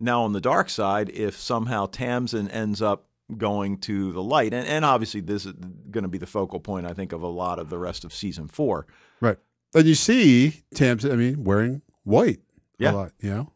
[0.00, 1.10] now on the dark side.
[1.10, 5.52] If somehow Tamsin ends up going to the light, and, and obviously this is
[5.90, 8.12] going to be the focal point, I think, of a lot of the rest of
[8.12, 8.86] season four.
[9.20, 9.38] right.
[9.74, 12.40] And you see Tamsin, I mean, wearing white
[12.78, 12.90] Yeah.
[12.90, 13.12] a lot.
[13.20, 13.51] You know,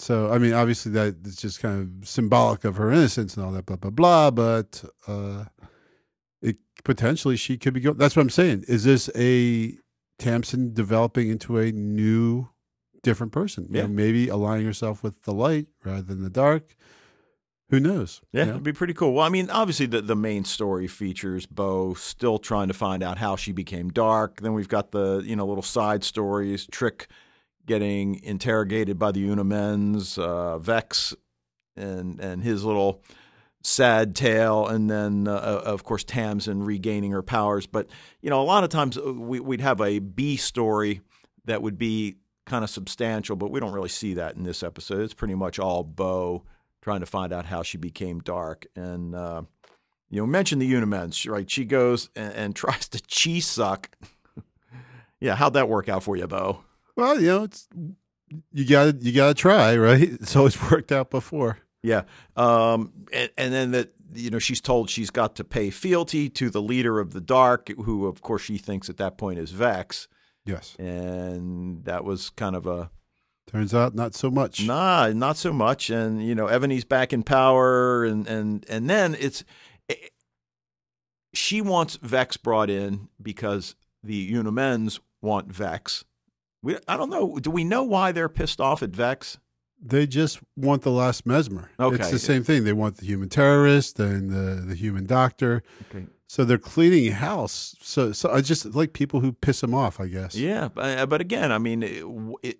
[0.00, 3.52] So I mean, obviously that is just kind of symbolic of her innocence and all
[3.52, 4.30] that, blah blah blah.
[4.30, 5.44] But uh,
[6.42, 7.80] it potentially she could be.
[7.80, 8.64] Go- That's what I'm saying.
[8.68, 9.76] Is this a
[10.18, 12.48] Tamsin developing into a new,
[13.02, 13.66] different person?
[13.70, 13.82] You Yeah.
[13.82, 16.74] know, maybe aligning herself with the light rather than the dark.
[17.68, 18.20] Who knows?
[18.32, 18.50] Yeah, You know?
[18.54, 19.12] it'd be pretty cool.
[19.12, 23.18] Well, I mean, obviously the the main story features Bo still trying to find out
[23.18, 24.40] how she became dark.
[24.40, 27.06] Then we've got the you know little side stories, Trick
[27.66, 31.14] getting interrogated by the Una Mens, uh, Vex,
[31.76, 33.02] and and his little
[33.62, 37.66] sad tale, and then uh, of course Tamsin regaining her powers.
[37.66, 37.88] But
[38.20, 41.00] you know, a lot of times uh, we, we'd have a B story
[41.44, 45.02] that would be kind of substantial, but we don't really see that in this episode.
[45.02, 46.44] It's pretty much all Bo
[46.82, 48.66] trying to find out how she became dark.
[48.74, 49.42] And uh,
[50.10, 51.48] you know, mention the Una Mens, right?
[51.50, 53.90] She goes and, and tries to chi suck.
[55.20, 56.64] yeah, how'd that work out for you, Bo?
[57.00, 57.66] Well, you know, it's
[58.52, 60.02] you got you got to try, right?
[60.20, 61.58] It's always worked out before.
[61.82, 62.02] Yeah,
[62.36, 66.50] um, and, and then that you know she's told she's got to pay fealty to
[66.50, 70.08] the leader of the dark, who of course she thinks at that point is Vex,
[70.44, 70.76] Yes.
[70.78, 72.90] and that was kind of a
[73.46, 74.64] Turns out not so much.
[74.66, 75.88] Nah, not so much.
[75.88, 79.42] And you know, Ebony's back in power, and and and then it's
[79.88, 80.12] it,
[81.32, 86.04] she wants Vex brought in because the Una Mens want Vex.
[86.62, 87.38] We I don't know.
[87.38, 89.38] Do we know why they're pissed off at Vex?
[89.82, 91.70] They just want the last mesmer.
[91.80, 91.96] Okay.
[91.96, 92.64] It's the same thing.
[92.64, 95.62] They want the human terrorist and the, the human doctor.
[95.90, 96.06] Okay.
[96.28, 97.74] So they're cleaning house.
[97.80, 100.34] So so I just like people who piss them off, I guess.
[100.34, 102.04] Yeah, but, but again, I mean, it,
[102.42, 102.58] it,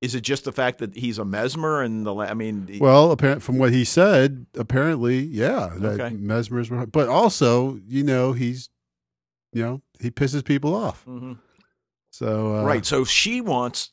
[0.00, 2.14] is it just the fact that he's a mesmer and the?
[2.14, 6.16] I mean, Well, apparent from what he said, apparently, yeah, that Okay.
[6.16, 6.86] mesmers were.
[6.86, 8.68] But also, you know, he's,
[9.52, 11.04] you know, he pisses people off.
[11.06, 11.38] Mhm.
[12.12, 12.84] So uh, right.
[12.84, 13.90] So she wants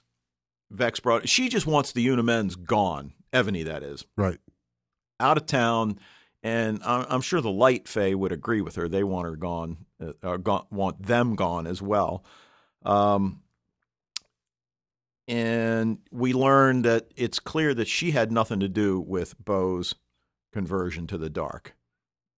[0.69, 1.27] Vex brought.
[1.27, 3.13] She just wants the Una Mens gone.
[3.31, 4.05] Ebony, that is.
[4.17, 4.39] right.
[5.19, 5.99] out of town,
[6.41, 8.87] and I'm, I'm sure the Light Fae would agree with her.
[8.87, 9.85] They want her gone,
[10.23, 12.23] uh, gone, want them gone as well.
[12.83, 13.41] Um,
[15.27, 19.93] and we learned that it's clear that she had nothing to do with Bo's
[20.51, 21.75] conversion to the dark.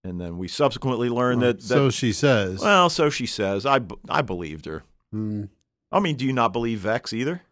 [0.04, 2.60] And then we subsequently learned that, that so she says.
[2.60, 3.64] well, so she says.
[3.64, 4.84] I, I believed her.
[5.14, 5.48] Mm.
[5.92, 7.42] I mean, do you not believe Vex either?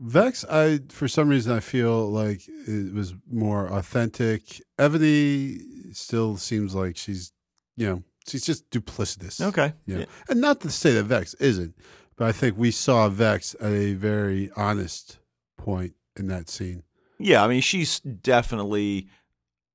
[0.00, 4.62] Vex, I for some reason I feel like it was more authentic.
[4.78, 5.58] Ebony
[5.92, 7.32] still seems like she's,
[7.76, 9.40] you know, she's just duplicitous.
[9.40, 9.72] Okay.
[9.86, 10.04] Yeah.
[10.28, 11.74] And not to say that Vex isn't,
[12.16, 15.18] but I think we saw Vex at a very honest
[15.56, 16.84] point in that scene.
[17.18, 19.08] Yeah, I mean, she's definitely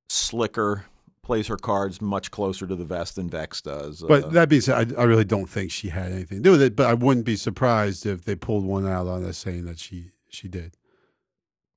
[0.07, 0.85] slicker,
[1.23, 4.03] plays her cards much closer to the vest than Vex does.
[4.07, 6.51] But Uh, that being said, I, I really don't think she had anything to do
[6.51, 6.75] with it.
[6.75, 10.11] But I wouldn't be surprised if they pulled one out on us saying that she
[10.29, 10.75] she did.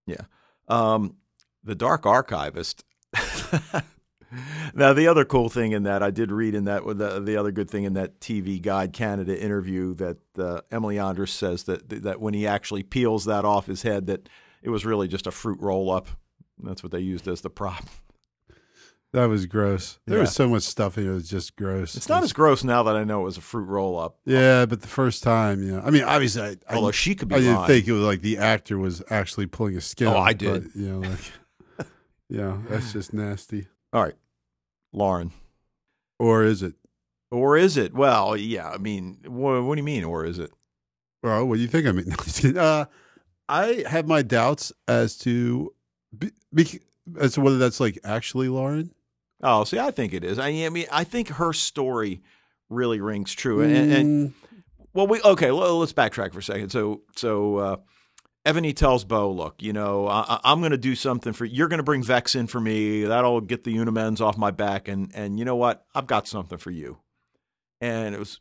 [0.06, 0.24] Yeah,
[0.68, 1.16] um,
[1.64, 2.84] the Dark Archivist.
[4.74, 7.50] now, the other cool thing in that, I did read in that, the, the other
[7.50, 12.20] good thing in that TV Guide Canada interview that uh, Emily Andras says that, that
[12.20, 14.28] when he actually peels that off his head, that
[14.62, 16.08] it was really just a fruit roll up.
[16.58, 17.84] That's what they used as the prop.
[19.12, 19.98] That was gross.
[20.06, 20.22] There Yeah.
[20.22, 21.96] was so much stuff in it was just gross.
[21.96, 24.18] It's not as gross now that I know it was a fruit roll up.
[24.26, 27.28] yeah, but the first time, you know, I mean, obviously, I, I, Although she could
[27.28, 30.08] be I didn't think it was like the actor was actually pulling a skin.
[30.08, 30.64] Oh, I did.
[30.64, 31.86] But, you know, like,
[32.28, 33.68] yeah, that's just nasty.
[33.92, 34.14] All right,
[34.92, 35.32] Lauren.
[36.18, 36.74] Or is it?
[37.30, 37.94] Or is it?
[37.94, 38.68] Well, yeah.
[38.70, 40.04] I mean, what, what do you mean?
[40.04, 40.50] Or is it?
[41.22, 41.86] Well, what do you think?
[41.86, 42.58] I mean, no, just kidding.
[42.58, 42.86] uh,
[43.48, 45.72] I have my doubts as to
[46.16, 46.80] be, be,
[47.18, 48.92] as to whether that's like actually Lauren.
[49.48, 50.40] Oh, see, I think it is.
[50.40, 52.20] I, I mean, I think her story
[52.68, 53.62] really rings true.
[53.62, 54.32] And, and Mm,
[54.92, 55.50] well, we okay.
[55.50, 56.70] Let's backtrack for a second.
[56.70, 57.76] So, so uh,
[58.44, 61.78] Ebony tells Bo, "Look, you know, I, I'm going to do something for you're going
[61.78, 63.04] to bring Vex in for me.
[63.04, 65.84] That'll get the Una Mens off my back, and and you know what?
[65.94, 66.98] I've got something for you."
[67.80, 68.40] And it was,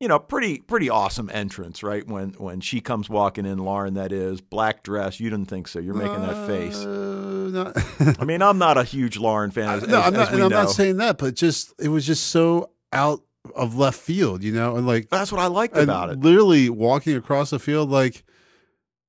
[0.00, 2.06] you know, pretty pretty awesome entrance, right?
[2.06, 5.20] When when she comes walking in, Lauren, that is black dress.
[5.20, 5.78] You didn't think so?
[5.78, 6.76] You're making that face.
[6.78, 9.68] uh, I mean, I'm not a huge Lauren fan.
[9.82, 10.32] As, no, as- I'm not.
[10.32, 10.62] and I'm know.
[10.62, 13.20] not saying that, but just it was just so out
[13.54, 16.18] of left field, you know, and like That's what I liked about it.
[16.20, 18.24] Literally walking across the field, like,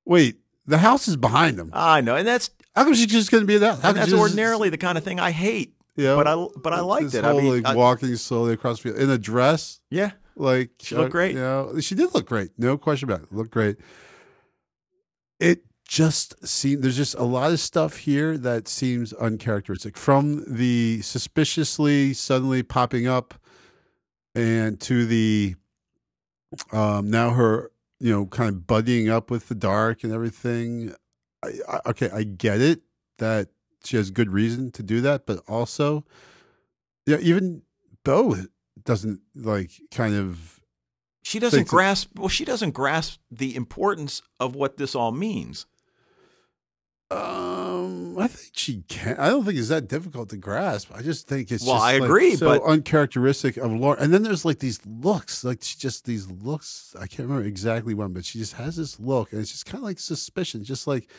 [0.05, 1.69] wait, the house is behind them.
[1.73, 3.79] I know, and that's How come she's just going to be that?
[3.79, 5.73] How that's she just- ordinarily the kind of thing I hate.
[5.97, 7.25] Yeah, But I but I liked this it.
[7.25, 9.79] I mean, like I- walking slowly across the field in a dress.
[9.89, 11.33] yeah, Like She looked uh, great.
[11.33, 12.51] You know, she did look great.
[12.57, 13.31] No question about it.
[13.31, 13.77] Looked great.
[15.39, 19.97] It just seemed there's just a lot of stuff here that seems uncharacteristic.
[19.97, 23.33] From the suspiciously suddenly popping up
[24.33, 25.55] and to the
[26.71, 30.93] um now her, you know, kind of buddying up with the dark and everything.
[31.43, 32.81] I, I, okay, I get it
[33.17, 33.49] that
[33.83, 36.05] she has good reason to do that, but also,
[37.05, 37.63] yeah, even
[38.03, 38.35] Bo
[38.85, 40.59] doesn't like kind of.
[41.23, 42.09] She doesn't grasp.
[42.17, 45.65] Well, she doesn't grasp the importance of what this all means.
[47.11, 49.17] Um, I think she can.
[49.17, 50.91] I don't think it's that difficult to grasp.
[50.95, 54.13] I just think it's Well, just, I like, agree, so but- uncharacteristic of laura And
[54.13, 56.95] then there's like these looks, like she just these looks.
[56.97, 59.77] I can't remember exactly one, but she just has this look, and it's just kind
[59.79, 61.09] of like suspicion, just like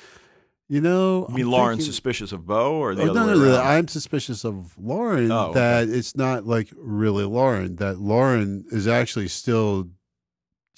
[0.73, 1.27] you know.
[1.29, 3.39] I mean, I'm Lauren's thinking- suspicious of Bo, or the Oh, other no, way no,
[3.45, 3.67] no, around?
[3.67, 5.61] I'm suspicious of Lauren Oh, okay.
[5.61, 7.77] that it's not like really Lauren.
[7.77, 9.91] That Lauren is actually still,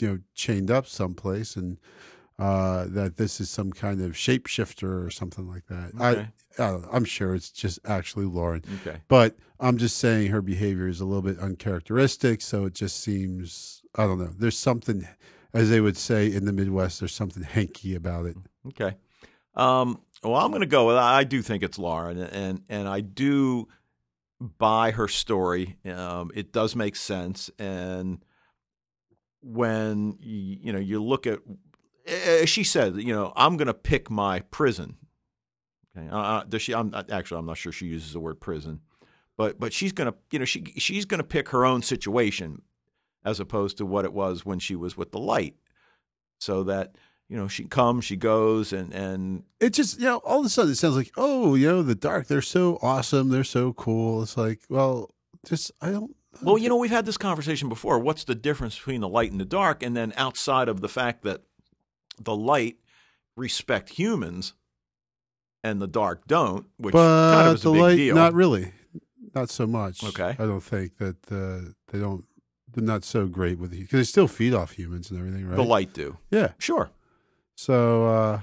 [0.01, 1.79] you know, chained up someplace, and
[2.41, 5.93] uh, that this is some kind of shapeshifter or something like that.
[5.95, 6.29] Okay.
[6.59, 8.99] I, I I'm sure it's just actually Lauren, okay.
[9.07, 12.41] but I'm just saying her behavior is a little bit uncharacteristic.
[12.43, 14.33] So it just seems I don't know.
[14.37, 15.07] There's something,
[15.53, 18.37] as they would say in the Midwest, there's something hanky about it.
[18.67, 18.97] Okay.
[19.55, 20.97] Um, well, I'm going to go with.
[20.97, 23.69] I do think it's Lauren, and and I do
[24.41, 25.77] buy her story.
[25.85, 28.25] Um, it does make sense, and
[29.43, 31.41] when you, you know you look at,
[32.07, 34.97] as she said, you know, I'm going to pick my prison.
[35.97, 36.09] Okay.
[36.09, 36.75] Uh, uh, does she?
[36.75, 37.39] I'm not, actually.
[37.39, 38.81] I'm not sure she uses the word prison,
[39.37, 42.63] but but she's going to, you know, she she's going to pick her own situation,
[43.25, 45.55] as opposed to what it was when she was with the light,
[46.39, 46.97] so that
[47.29, 50.49] you know she comes, she goes, and and it just you know all of a
[50.49, 54.23] sudden it sounds like oh you know the dark they're so awesome they're so cool
[54.23, 55.11] it's like well
[55.47, 58.01] just i don't I don't Well, you know, we've had this conversation before.
[58.01, 59.85] What's the difference between the light and the dark?
[59.85, 61.43] And then outside of the fact that
[62.21, 62.79] the light
[63.37, 64.53] respect humans
[65.63, 68.15] and the dark don't, which but kind of is the a big light deal.
[68.17, 68.73] not really
[69.35, 70.31] not so much Okay.
[70.39, 72.25] i don't think that uh, they don't
[72.73, 75.63] they're not so great with because they still feed off humans and everything right The
[75.65, 76.19] light do.
[76.31, 76.91] yeah Sure.
[77.57, 78.41] So uh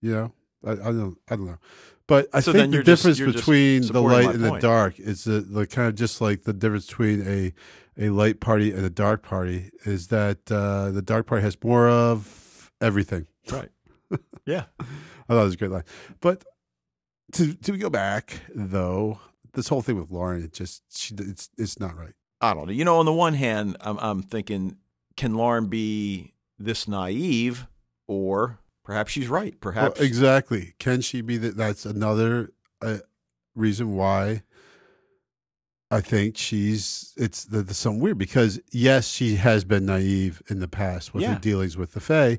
[0.00, 0.32] you know
[0.64, 1.58] i, I don't i don't know
[2.08, 5.40] but I So think the difference just between the light and the dark is the,
[5.40, 7.54] the kind of just like the difference between a
[7.96, 11.88] a light party and a dark party is that uh, the dark party has more
[11.88, 13.26] of everything.
[13.50, 13.70] Right.
[14.44, 14.64] Yeah.
[14.80, 14.84] I
[15.28, 15.84] thought it was a great line.
[16.20, 16.44] But
[17.32, 19.20] to to go back though,
[19.54, 22.14] this whole thing with Lauren, it just she it's it's not right.
[22.40, 22.72] I don't know.
[22.72, 24.76] You know, on the one hand, I'm, I'm thinking,
[25.16, 27.66] can Lauren be this naive,
[28.12, 29.52] or perhaps she's right?
[29.54, 30.74] Well, Perhaps exactly.
[30.78, 31.56] Can she be that?
[31.56, 32.98] That's another uh,
[33.54, 34.42] reason why
[35.90, 40.60] I think she's it's the, the something weird because yes, she has been naive in
[40.60, 41.34] the past with Yeah.
[41.34, 42.38] her dealings with the Fae,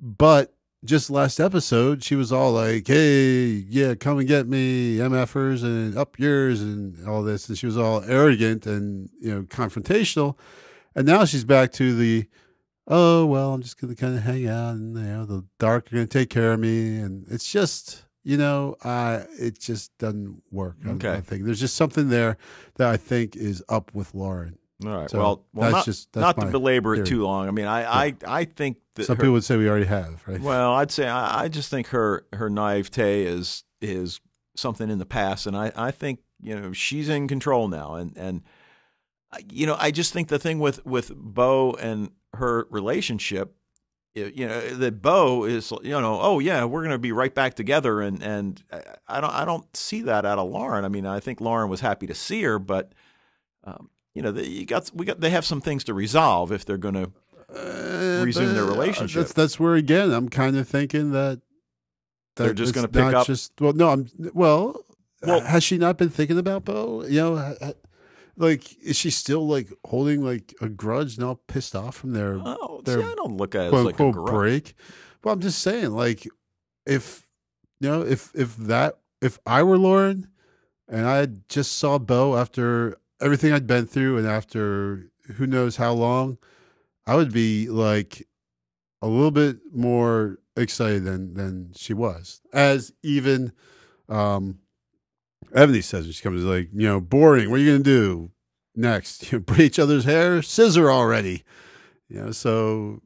[0.00, 0.54] but
[0.84, 5.96] just last episode she was all like, "Hey, yeah, come and get me, MFers and
[5.96, 10.36] up yours and all this," and she was all arrogant and you know confrontational,
[10.94, 12.26] and now she's back to the
[12.88, 15.96] oh well i'm just gonna kind of hang out and you know the dark are
[15.96, 20.76] gonna take care of me and it's just you know uh it just doesn't work
[20.84, 21.12] I- Okay.
[21.12, 22.36] I, think there's just something there
[22.76, 25.08] that i think is up with lauren All right.
[25.10, 27.48] So well, well, that's not, just- that's not to belabor it too long.
[27.48, 30.22] I mean, I, I, I think that some her- people would say we already have
[30.26, 34.20] right Well, I'd say I, I just think her her naivete is is
[34.56, 38.16] something in the past, and I, I think you know she's in control now, and
[38.16, 38.42] and
[39.32, 43.54] uh, you know I just think the thing with with Bo and her relationship,
[44.14, 48.00] you know that Bo is you know oh yeah we're gonna be right back together,
[48.00, 48.62] and and
[49.08, 50.84] I- don't I don't see that out of Lauren.
[50.84, 52.92] I mean I think Lauren was happy to see her, but.
[53.66, 56.64] Um, you know, they, you got we got they have some things to resolve if
[56.64, 57.10] they're going to
[57.48, 59.22] Uh, resume their but, uh, relationship.
[59.22, 61.40] that's that's where again i'm kind of thinking that,
[62.36, 64.84] that They're just gonna pick up- just well no i'm well,
[65.22, 67.72] Well- has she not been thinking about bo you know ha- ha-
[68.36, 72.38] like is she still like holding like a grudge and all pissed off from their
[72.42, 74.34] Oh, their see, I don't look at it as quote like a unquote grudge.
[74.34, 74.74] break.
[75.22, 76.28] Well, I'm just saying, like,
[76.86, 77.26] if
[77.80, 80.28] you know, if if that if I were Lauren
[80.88, 85.92] and I just saw Bo after everything I'd been through and after who knows how
[85.94, 86.36] long,
[87.06, 88.26] I would be like
[89.00, 92.42] a little bit more excited than than she was.
[92.52, 93.52] As even
[94.08, 94.58] um
[95.54, 98.30] Ebony says when she comes like, you know, boring, what are you gonna do
[98.74, 99.22] next?
[99.32, 101.44] You know, braid each other's hair, scissor already.
[102.08, 103.00] You know, so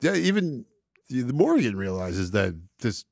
[0.00, 0.66] yeah, even
[1.08, 3.04] the Morrigan realizes that this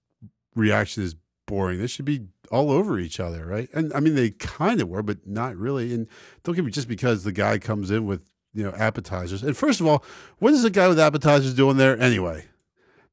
[0.55, 1.17] reaction is
[1.47, 1.81] boring.
[1.81, 3.69] They should be all over each other, right?
[3.73, 5.95] And I mean, they kind of were, but not really.
[5.95, 6.07] And
[6.43, 9.43] don't get me just because the guy comes in with you know appetizers.
[9.43, 10.05] And first of all,
[10.39, 12.47] what is the guy with appetizers doing there anyway?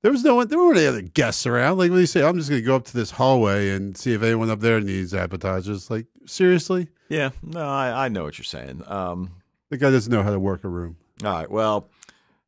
[0.02, 0.47] There was no one.
[0.47, 1.78] There weren't any other guests around.
[1.78, 4.14] Like when you say, "I'm just going to go up to this hallway and see
[4.14, 8.45] if anyone up there needs appetizers." Like seriously, Yeah, no, I, I know what you're
[8.45, 8.84] saying.
[8.88, 9.32] Um,
[9.70, 10.95] the guy doesn't know how to work a room.
[11.24, 11.89] all right, well,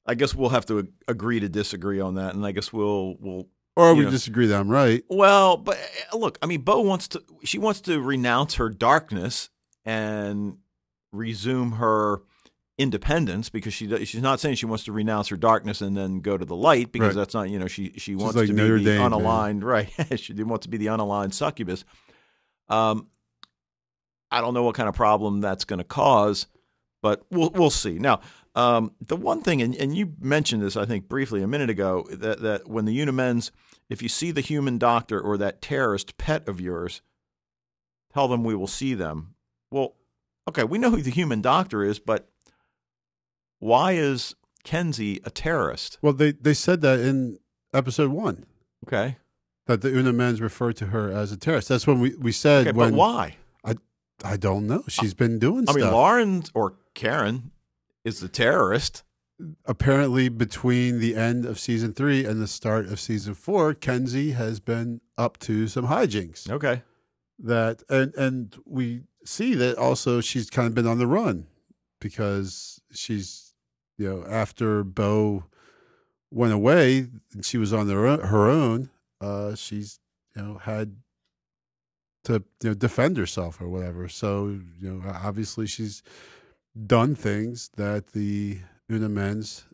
[0.06, 3.48] I guess we'll have to agree to disagree on that, and I guess we'll we'll
[3.76, 4.12] Or we know.
[4.12, 5.04] disagree that I'm right.
[5.10, 5.78] Well, but
[6.14, 7.24] uh, look, I mean, Bo wants to.
[7.44, 9.50] She wants to renounce her darkness
[9.84, 10.58] and
[11.12, 12.22] resume her
[12.82, 16.38] independence because she she's not saying she wants to renounce her darkness and then go
[16.38, 17.22] to the light because Right.
[17.22, 19.12] that's not you know she she wants like to Notre be the Dame, man.
[19.12, 21.86] unaligned right she wants to be the unaligned succubus.
[22.70, 23.08] Um,
[24.32, 26.48] I don't know what kind of problem that's going to cause,
[27.02, 28.00] but we'll we'll see.
[28.00, 28.22] Now,
[28.56, 32.08] um, the one thing, and, and you mentioned this, I think, briefly a minute ago,
[32.12, 33.52] that that when the Una Mens,
[33.90, 37.02] if you see the human doctor or that terrorist pet of yours,
[38.14, 39.36] tell them we will see them.
[39.70, 39.96] Well,
[40.48, 42.30] okay, we know who the human doctor is, but
[43.62, 44.36] why is
[44.66, 45.98] Kenzi a terrorist?
[46.02, 47.40] Well, they, they said that in
[47.74, 48.46] episode one
[48.86, 49.18] Okay,
[49.68, 51.70] that the Una Mens referred to her as a terrorist.
[51.70, 53.38] That's when we, we said okay, when but why?
[53.64, 53.76] I
[54.24, 54.84] I don't know.
[54.90, 55.76] She's been doing I stuff.
[55.84, 57.52] mean, Lauren or Karen
[58.04, 59.04] is the terrorist.
[59.66, 64.60] Apparently, between the end of season three and the start of season four, Kenzi has
[64.60, 66.50] been up to some hijinks.
[66.50, 66.82] Okay,
[67.40, 71.46] that and and we see that also she's kind of been on the run
[72.00, 73.51] because she's
[74.02, 75.46] you know after Bo
[76.32, 78.90] went away and she was on her own, her own
[79.20, 80.00] uh she's
[80.36, 80.96] you know had
[82.24, 84.48] to you know defend herself or whatever so
[84.80, 86.04] you know obviously she's
[86.88, 88.60] done things that the
[88.92, 89.66] Una Mens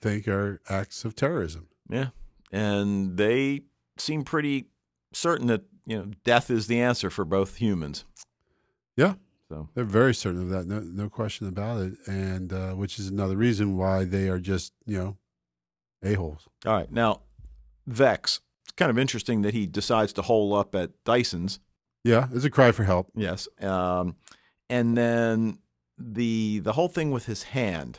[0.00, 2.08] think are acts of terrorism yeah,
[2.52, 3.62] and they
[3.98, 4.66] seem pretty
[5.12, 8.04] certain that you know death is the answer for both humans.
[8.96, 9.14] Yeah.
[9.50, 13.08] So They're very certain of that, no, no question about it, and uh, which is
[13.08, 15.16] another reason why they are just you know
[16.04, 16.48] a holes.
[16.64, 17.22] all right, now
[17.86, 18.40] Vex.
[18.62, 21.58] It's kind of interesting that he decides to hole up at Dyson's.
[22.04, 23.08] Yeah, it's a cry for help.
[23.16, 23.48] Yes.
[23.60, 24.14] Um,
[24.68, 25.58] and then
[25.98, 27.98] the the whole thing with his hand.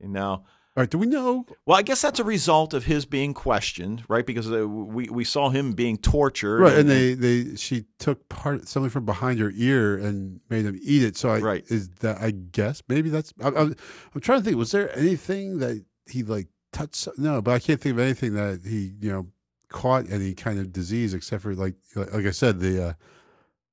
[0.00, 0.44] Okay, now,
[0.76, 1.46] All right, do we know?
[1.64, 4.26] well, I guess that's a result of his being questioned, right?
[4.26, 8.68] Because uh, we we saw him being tortured, Right, and they they she took part
[8.68, 11.16] something from behind her ear and made him eat it.
[11.16, 11.64] So I Right.
[11.68, 13.76] is that I guess maybe that's I'm, I'm,
[14.14, 14.58] I'm trying to think.
[14.58, 17.08] Was there anything that he like touched?
[17.16, 19.28] No, but I can't think of anything that he you know
[19.70, 22.96] caught any kind of disease except for like like I said the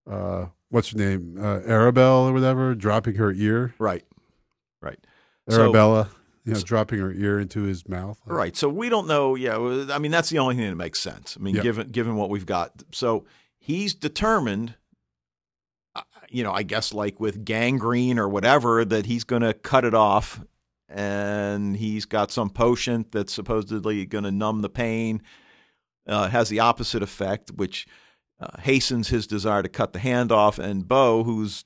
[0.08, 4.06] uh, uh what's her name uh, Arabelle or whatever dropping her ear right,
[4.82, 4.99] right.
[5.49, 6.10] So- Arabella
[6.46, 8.20] you know dropping her ear into his mouth.
[8.26, 8.56] Right.
[8.58, 9.36] So we don't know.
[9.36, 9.58] Yeah.
[9.91, 11.38] I mean, that's the only thing that makes sense.
[11.39, 11.62] I mean, Yeah.
[11.64, 13.26] given given what we've got, so
[13.60, 14.76] he's determined.
[15.96, 19.86] uh, You know, I guess like with gangrene or whatever, that he's going to cut
[19.86, 20.41] it off,
[20.89, 25.22] and he's got some potion that's supposedly going to numb the pain.
[26.06, 27.88] Uh, has the opposite effect, which
[28.41, 30.60] uh, hastens his desire to cut the hand off.
[30.60, 31.64] And Bo, who's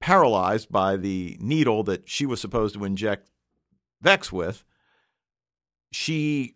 [0.00, 3.30] paralyzed by the needle that she was supposed to inject
[4.00, 4.64] Vex with,
[5.92, 6.54] she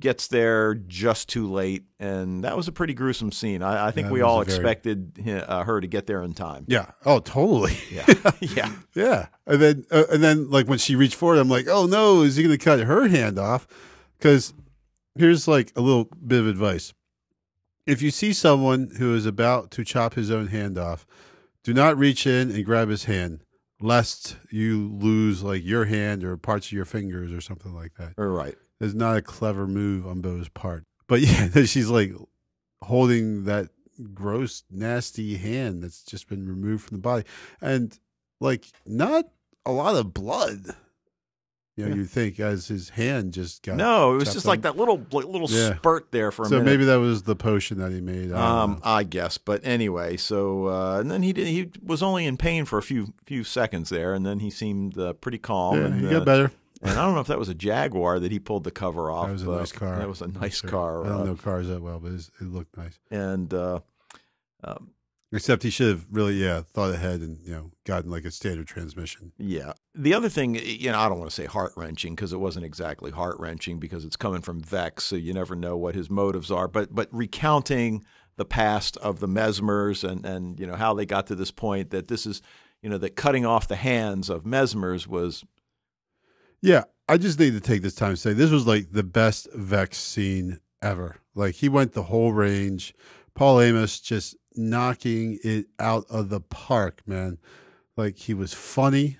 [0.00, 3.62] gets there just too late, and that was a pretty gruesome scene.
[3.62, 6.64] I, I think That we all very- expected uh, her to get there in time.
[6.66, 6.90] Yeah.
[7.04, 7.76] Oh, totally.
[7.90, 8.04] Yeah,
[8.40, 11.86] yeah, Yeah, and then uh, and then like when she reached forward, I'm like, oh
[11.86, 13.66] no, is he going to cut her hand off?
[14.18, 14.52] Because
[15.14, 16.92] here's like a little bit of advice:
[17.86, 21.06] if you see someone who is about to chop his own hand off,
[21.62, 23.44] do not reach in and grab his hand,
[23.80, 28.14] lest you lose like your hand or parts of your fingers or something like that.
[28.18, 28.54] All right.
[28.80, 30.84] It's not a clever move on Bo's part.
[31.06, 32.12] But yeah, she's like
[32.82, 33.68] holding that
[34.12, 37.24] gross, nasty hand that's just been removed from the body.
[37.60, 37.98] And
[38.40, 39.26] like not
[39.64, 40.74] a lot of blood.
[41.76, 41.96] You know, Yeah.
[41.96, 45.46] you'd think as his hand just got No, it was just like that little little
[45.50, 45.76] Yeah.
[45.76, 46.64] spurt there for a So minute.
[46.64, 48.32] maybe that was the potion that he made.
[48.32, 48.78] I um, know.
[48.82, 51.46] I guess, but anyway, so uh, and then he did.
[51.46, 54.98] He was only in pain for a few few seconds there, and then he seemed
[54.98, 55.76] uh, pretty calm.
[55.76, 56.52] yeah, and, he uh, got better.
[56.80, 59.26] and I don't know if that was a Jaguar that he pulled the cover off.
[59.26, 59.98] That was a nice car.
[59.98, 60.70] That was a nice sure.
[60.70, 61.04] car.
[61.04, 62.98] I don't uh, know cars that well, but it looked nice.
[63.10, 63.80] And uh,
[64.64, 64.92] um,
[65.32, 68.66] Except he should have really, yeah, thought ahead and you know gotten like a standard
[68.68, 69.32] transmission.
[69.38, 69.72] Yeah.
[69.94, 72.64] The other thing, you know, I don't want to say heart wrenching because it wasn't
[72.64, 76.50] exactly heart wrenching because it's coming from Vex, so you never know what his motives
[76.50, 76.68] are.
[76.68, 78.04] But but recounting
[78.36, 81.90] the past of the Mesmers and and you know how they got to this point
[81.90, 82.40] that this is
[82.82, 85.44] you know that cutting off the hands of Mesmers was
[86.60, 89.48] Yeah, I just need to take this time to say this was like the best
[89.54, 91.16] Vex scene ever.
[91.34, 92.94] Like he went the whole range.
[93.34, 97.38] Paul Amos just knocking it out of the park, man.
[97.96, 99.18] Like he was funny.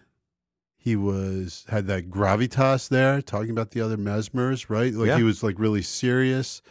[0.76, 4.92] He was had that gravitas there, talking about the other mesmers, right?
[4.92, 5.16] Like Yeah.
[5.16, 6.62] he was like really serious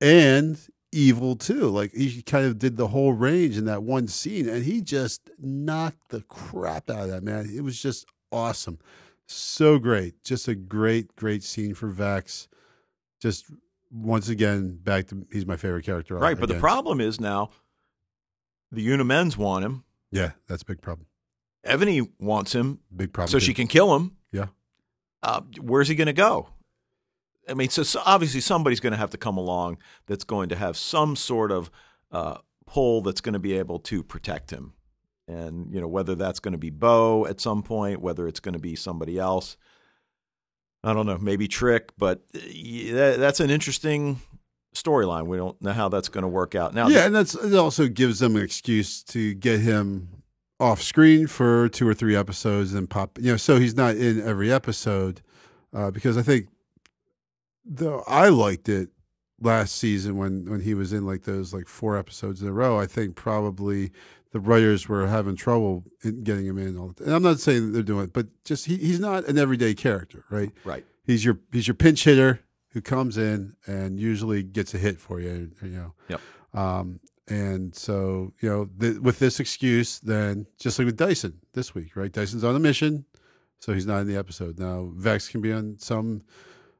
[0.00, 0.58] and
[0.92, 1.68] evil too.
[1.68, 5.30] Like he kind of did the whole range in that one scene, and he just
[5.38, 7.50] knocked the crap out of that man.
[7.54, 8.78] It was just awesome,
[9.26, 12.48] so great, just a great, great scene for Vex.
[13.20, 13.46] Just
[13.90, 16.16] once again, back to he's my favorite character.
[16.16, 17.50] Right, but the problem is now
[18.72, 19.84] the Una Mens want him.
[20.10, 21.06] yeah, that's a big problem.
[21.64, 23.30] Ebony wants him Big problem.
[23.30, 23.44] so too.
[23.44, 24.16] she can kill him.
[24.32, 24.46] Yeah.
[25.22, 26.48] Uh, where's he going to go?
[27.48, 30.56] I mean, so, so obviously somebody's going to have to come along that's going to
[30.56, 31.70] have some sort of
[32.12, 34.74] uh, pull that's going to be able to protect him,
[35.28, 38.52] and you know whether that's going to be Bo at some point, whether it's going
[38.54, 39.56] to be somebody else.
[40.84, 44.20] I don't know, maybe Trick, but uh, that's an interesting
[44.76, 45.26] storyline.
[45.26, 46.74] We don't know how that's going to work out.
[46.74, 47.54] Now, yeah, and that's it.
[47.54, 50.22] Also gives them an excuse to get him
[50.58, 53.18] off screen for two or three episodes and pop.
[53.20, 55.22] You know, so he's not in every episode
[55.74, 56.48] uh, because I think
[57.64, 58.90] though I liked it
[59.40, 62.78] last season when when he was in like those like four episodes in a row.
[62.78, 63.92] I think probably
[64.32, 67.06] the writers were having trouble in getting him in all the time.
[67.06, 70.24] And I'm not saying they're doing it, but just he, he's not an everyday character,
[70.30, 70.50] right?
[70.64, 70.84] right.
[71.04, 72.40] He's your he's your pinch hitter
[72.76, 75.50] who comes in and usually gets a hit for you.
[75.62, 75.94] You know.
[76.08, 76.20] Yep.
[76.52, 81.74] Um, and so you know, th- with this excuse, then just like with Dyson this
[81.74, 82.12] week, right?
[82.12, 83.06] Dyson's on a mission,
[83.60, 84.90] so he's not in the episode now.
[84.94, 86.20] Vex can be on some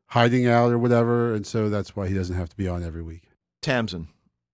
[0.08, 3.02] hiding out or whatever, and so that's why he doesn't have to be on every
[3.02, 3.30] week.
[3.62, 4.08] Tamsin.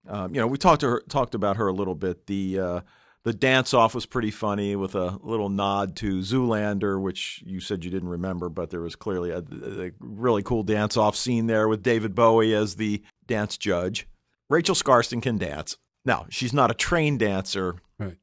[0.07, 2.27] Um, you know, we talked to her, talked about her a little bit.
[2.27, 2.81] The uh,
[3.23, 7.85] the dance off was pretty funny with a little nod to Zoolander, which you said
[7.85, 11.67] you didn't remember, but there was clearly a, a really cool dance off scene there
[11.69, 14.07] with David Bowie as the dance judge.
[14.49, 15.77] Rachel Skarsten can dance.
[16.05, 18.17] Now, she's not a trained dancer Right.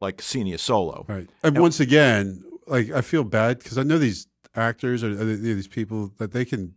[0.00, 1.04] like Ksenia Solo.
[1.08, 1.28] Right.
[1.42, 5.24] And Now- once again, like I feel bad because I know these actors or uh,
[5.24, 6.74] these people that they can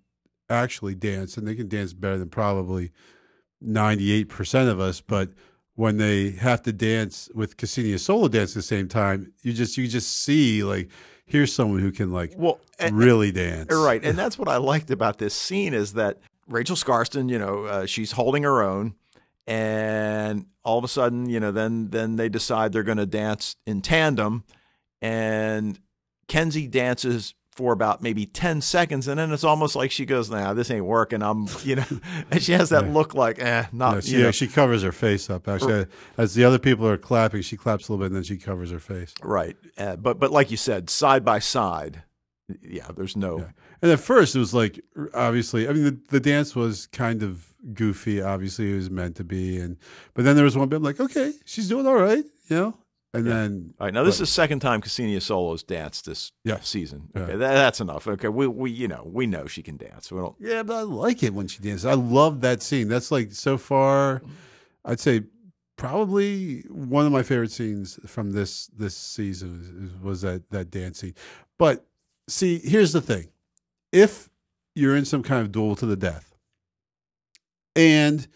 [0.50, 2.92] actually dance and they can dance better than probably
[3.64, 5.02] 98% of us.
[5.02, 5.30] But
[5.76, 9.78] when they have to dance with Ksenia Solo dance at the same time, you just,
[9.78, 10.90] you just see like,
[11.26, 13.74] here's someone who can like Well, and- really dance.
[13.74, 17.64] Right, and that's what I liked about this scene is that Rachel Skarsten, you know,
[17.64, 18.96] uh, she's holding her own,
[19.48, 23.56] and all of a sudden, you know, then then they decide they're going to dance
[23.66, 24.44] in tandem,
[25.02, 25.80] and
[26.28, 30.54] Kenzi dances for about maybe 10 seconds and then it's almost like she goes nah
[30.54, 31.84] this ain't working i'm you know
[32.32, 32.92] and she has that Yeah.
[32.94, 35.48] look like eh not Yeah, she, you know, she covers her face up.
[35.48, 35.88] Actually,
[36.18, 38.72] as the other people are clapping, she claps a little bit and then she covers
[38.72, 39.14] her face.
[39.22, 42.04] right uh, but but like you said side by side
[42.62, 43.50] yeah there's no Yeah.
[43.84, 44.80] And at first, it was like
[45.16, 45.68] obviously.
[45.68, 48.22] I mean, the, the dance was kind of goofy.
[48.22, 49.76] Obviously, it was meant to be, and
[50.14, 52.78] but then there was one bit I'm like, okay, she's doing all right, you know.
[53.14, 53.34] And Yeah.
[53.34, 56.62] then All right, now this But- is the second time Ksenia Solo's danced this Yeah.
[56.62, 57.10] season.
[57.14, 57.22] Yeah.
[57.24, 58.08] Okay, that, that's enough.
[58.08, 60.12] Okay, we we you know we know she can dance.
[60.12, 60.36] We don't.
[60.40, 61.86] yeah, but I like it when she dances.
[61.86, 62.88] I love that scene.
[62.88, 64.22] That's like so far,
[64.86, 65.24] I'd say
[65.78, 71.16] probably one of my favorite scenes from this this season was that that dance scene.
[71.60, 71.86] But
[72.30, 73.28] see, here's the thing:
[73.92, 74.30] if
[74.74, 76.34] you're in some kind of duel to the death,
[77.76, 78.28] and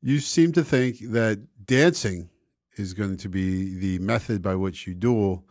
[0.00, 2.28] you seem to think that dancing
[2.76, 5.44] is going to be the method by which you duel,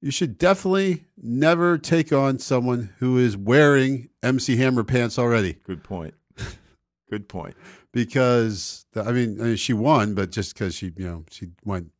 [0.00, 5.82] you should definitely never take on someone who is wearing MC Hammer pants already Good
[5.82, 6.14] point.
[7.10, 7.54] Good point.
[7.92, 11.48] because the, I, mean, I mean, she won, but just because she, you know, she
[11.64, 11.90] went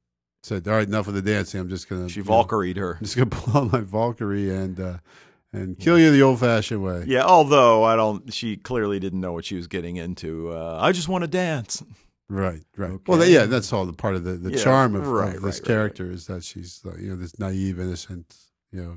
[0.42, 1.60] said, "All right, enough of the dancing.
[1.60, 2.94] I'm just gonna She Valkyried her.
[2.94, 4.98] I'm just gonna pull out my Valkyrie and uh,
[5.52, 8.32] and kill you the old-fashioned way." Yeah, although I don't.
[8.32, 10.52] She clearly didn't know what she was getting into.
[10.52, 11.82] Uh, I just want to dance.
[12.28, 12.90] Right, right.
[12.90, 13.02] Okay.
[13.06, 15.60] Well, yeah, that's all the part of the, the Yeah, charm of, right, of this
[15.60, 18.34] right, character is that she's uh, you know this naive, innocent,
[18.72, 18.96] you know,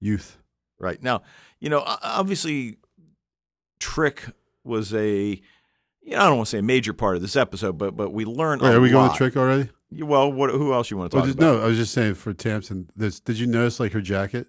[0.00, 0.38] youth.
[0.78, 1.22] Right now,
[1.60, 2.78] you know, obviously,
[3.78, 4.24] Trick
[4.64, 5.40] was a.
[6.04, 8.12] You know, I don't want to say a major part of this episode, but but
[8.12, 8.62] we learned.
[8.62, 9.68] Wait, a are we going to trick already?
[9.92, 10.50] Well, what?
[10.50, 11.58] Who else you want to Well, talk just, about?
[11.58, 12.88] no, I was just saying for Tamsin.
[12.96, 14.48] This, did you notice like her jacket?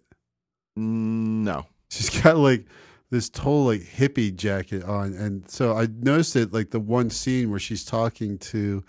[0.76, 1.66] No.
[1.90, 2.66] She's got like
[3.14, 7.50] this total like hippie jacket on, and so I noticed it like the one scene
[7.52, 8.84] where she's talking to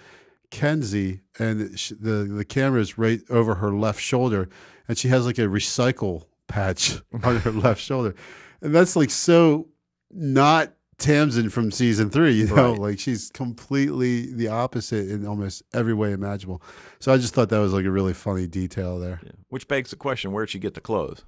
[0.51, 4.49] Kenzi, and sh the the camera is right over her left shoulder,
[4.89, 8.14] and she has like a recycle patch on her left shoulder,
[8.61, 9.68] and that's like so
[10.11, 12.79] not Tamsin from season three, you know, Right.
[12.81, 16.62] like she's completely the opposite in almost every way imaginable.
[17.01, 19.20] So I just thought that was like a really funny detail there.
[19.25, 19.33] Yeah.
[19.49, 21.25] Which begs the question: Where'd she get the clothes?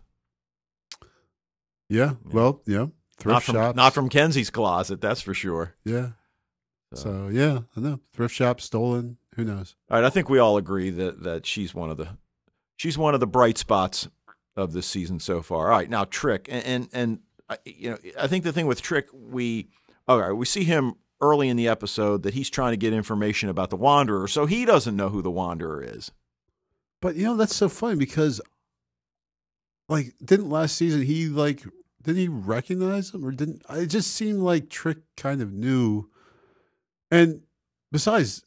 [1.89, 2.87] Yeah, well, yeah,
[3.19, 5.75] thrift Not from shops, not from Kenzi's closet, that's for sure.
[5.85, 6.11] yeah.
[6.95, 9.19] So- So yeah, I know thrift shop stolen.
[9.35, 9.75] Who knows?
[9.91, 12.09] All right, I think we all agree that that she's one of the
[12.77, 14.09] she's one of the bright spots
[14.57, 15.71] of this season so far.
[15.71, 17.19] All right, now Trick and and, and
[17.51, 19.69] I, you know I think the thing with Trick we
[20.09, 23.49] all right we see him early in the episode that he's trying to get information
[23.49, 26.11] about the Wanderer, so he doesn't know who the Wanderer is.
[27.03, 28.41] But you know that's so funny because,
[29.89, 31.63] like, didn't last season he like
[32.07, 33.63] did he recognize him or didn't?
[33.69, 36.09] It just seemed like Trick kind of knew.
[37.11, 37.43] And
[37.91, 38.45] besides,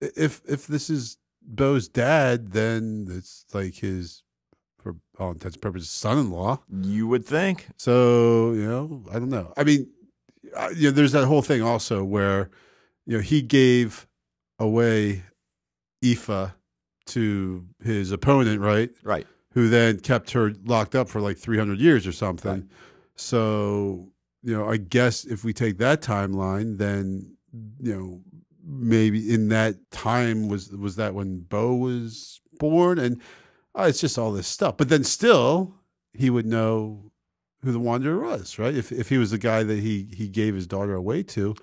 [0.00, 4.22] if if this is Bo's dad, then it's like his,
[4.82, 6.60] for all intents and purposes, son-in-law.
[6.82, 7.68] You would think.
[7.76, 9.52] So you know, I don't know.
[9.56, 9.88] I mean,
[10.74, 12.48] you know, there's that whole thing also where
[13.06, 14.06] you know he gave
[14.58, 15.24] away
[16.02, 16.54] Aoife
[17.08, 18.90] to his opponent, right?
[19.02, 19.26] Right.
[19.52, 22.52] Who then kept her locked up for like 300 years or something.
[22.52, 22.64] Right.
[23.16, 27.36] So you know, I guess if we take that timeline, then
[27.80, 28.20] you know
[28.64, 33.20] maybe in that time was was that when Bo was born, and
[33.78, 34.76] uh, it's just all this stuff.
[34.76, 35.74] But then still,
[36.12, 37.10] he would know
[37.62, 38.74] who the Wanderer was, right?
[38.74, 41.54] If if he was the guy that he he gave his daughter away to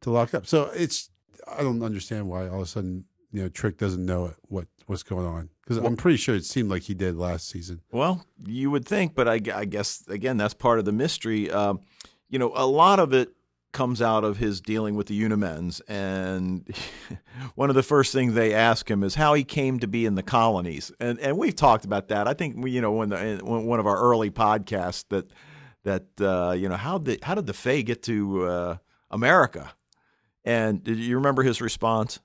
[0.00, 0.46] to lock up.
[0.46, 1.10] So it's
[1.46, 5.02] I don't understand why all of a sudden you know Trick doesn't know what what's
[5.02, 7.80] going on because I'm pretty sure it seemed like he did last season.
[7.90, 11.50] Well, you would think, but I, I guess again that's part of the mystery.
[11.50, 11.80] Um,
[12.28, 13.30] you know, a lot of it
[13.72, 16.68] comes out of his dealing with the Una Mens, and
[17.54, 20.14] one of the first things they ask him is how he came to be in
[20.14, 22.28] the colonies, and and we've talked about that.
[22.28, 25.30] I think we, you know, when the when one of our early podcasts that
[25.84, 28.76] that uh, you know how did how did the Fae get to uh,
[29.10, 29.72] America,
[30.44, 32.20] and did you remember his response?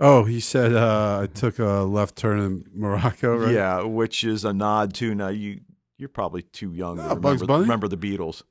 [0.00, 3.52] Oh, he said uh, I took a left turn in Morocco, right?
[3.52, 5.60] Yeah, which is a nod to now you.
[5.96, 8.42] You're probably too young to Bugs remember, remember the Beatles.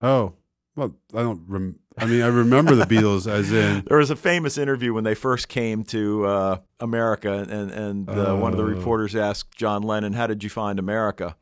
[0.00, 0.32] Oh,
[0.76, 1.42] well, I don't.
[1.46, 3.82] Rem- I mean, I remember the Beatles as in.
[3.88, 8.34] There was a famous interview when they first came to uh, America, and and uh,
[8.36, 8.68] one of the Oh.
[8.68, 11.36] reporters asked John Lennon, "How did you find America?"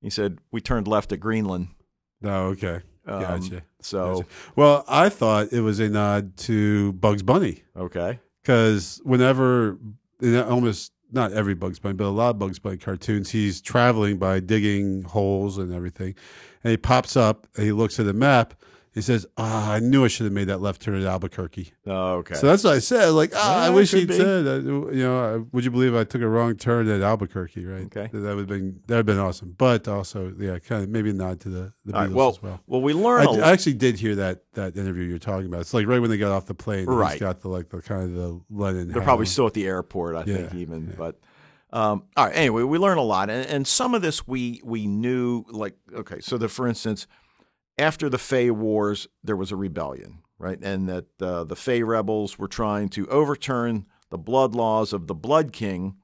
[0.00, 1.68] He said, "We turned left at Greenland."
[2.20, 3.62] No, okay, Um, gotcha.
[3.80, 4.26] So Gotcha.
[4.56, 9.78] Well, I thought it was a nod to Bugs Bunny okay, because whenever,
[10.22, 14.40] almost not every Bugs Bunny, but a lot of Bugs Bunny cartoons, he's traveling by
[14.40, 16.14] digging holes and everything,
[16.64, 18.54] and he pops up and he looks at the map.
[18.94, 22.12] He says, "Ah, I knew I should have made that left turn at Albuquerque." oh,
[22.16, 22.34] okay.
[22.34, 23.08] So that's what I said.
[23.10, 24.16] Like, ah, I wish he'd be.
[24.16, 27.64] said, uh, you know, would you believe I took a wrong turn at Albuquerque?
[27.64, 27.84] Right.
[27.86, 28.10] Okay.
[28.12, 29.54] That would have been that would have been awesome.
[29.56, 32.42] But also, yeah, kind of maybe a nod to the the Beatles right, well, as
[32.42, 32.60] well.
[32.66, 33.26] well, we I, learn.
[33.26, 35.62] a I actually did hear that that interview you're talking about.
[35.62, 36.84] It's like right when they got off the plane.
[36.84, 37.12] Right.
[37.12, 38.88] He's got the like the kind of the Lennon.
[38.88, 40.94] They're probably still at the airport, I Yeah, think, even.
[40.98, 41.18] But
[41.72, 42.36] um, all right.
[42.36, 45.44] Anyway, we learn a lot, and, and some of this we we knew.
[45.48, 47.06] Like, okay, so that for instance,
[47.78, 52.38] after the Fae Wars, there was a rebellion, right, and that uh, the Fae rebels
[52.38, 55.96] were trying to overturn the blood laws of the Blood King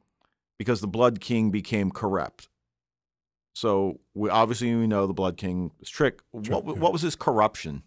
[0.58, 2.48] because the Blood King became corrupt.
[3.54, 6.20] So we obviously we know the Blood King was Trick.
[6.30, 7.82] What, what was his corruption?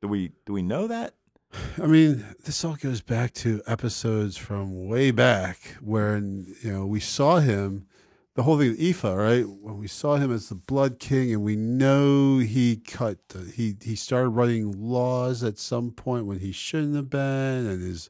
[0.00, 1.14] Do we do we know that?
[1.82, 6.98] I mean, this all goes back to episodes from way back when you know we
[7.00, 7.86] saw him.
[8.34, 9.46] The whole thing with Aoife, right?
[9.46, 13.76] When we saw him as the Blood King, and we know he cut, the, he
[13.82, 18.08] he started writing laws at some point when he shouldn't have been, and his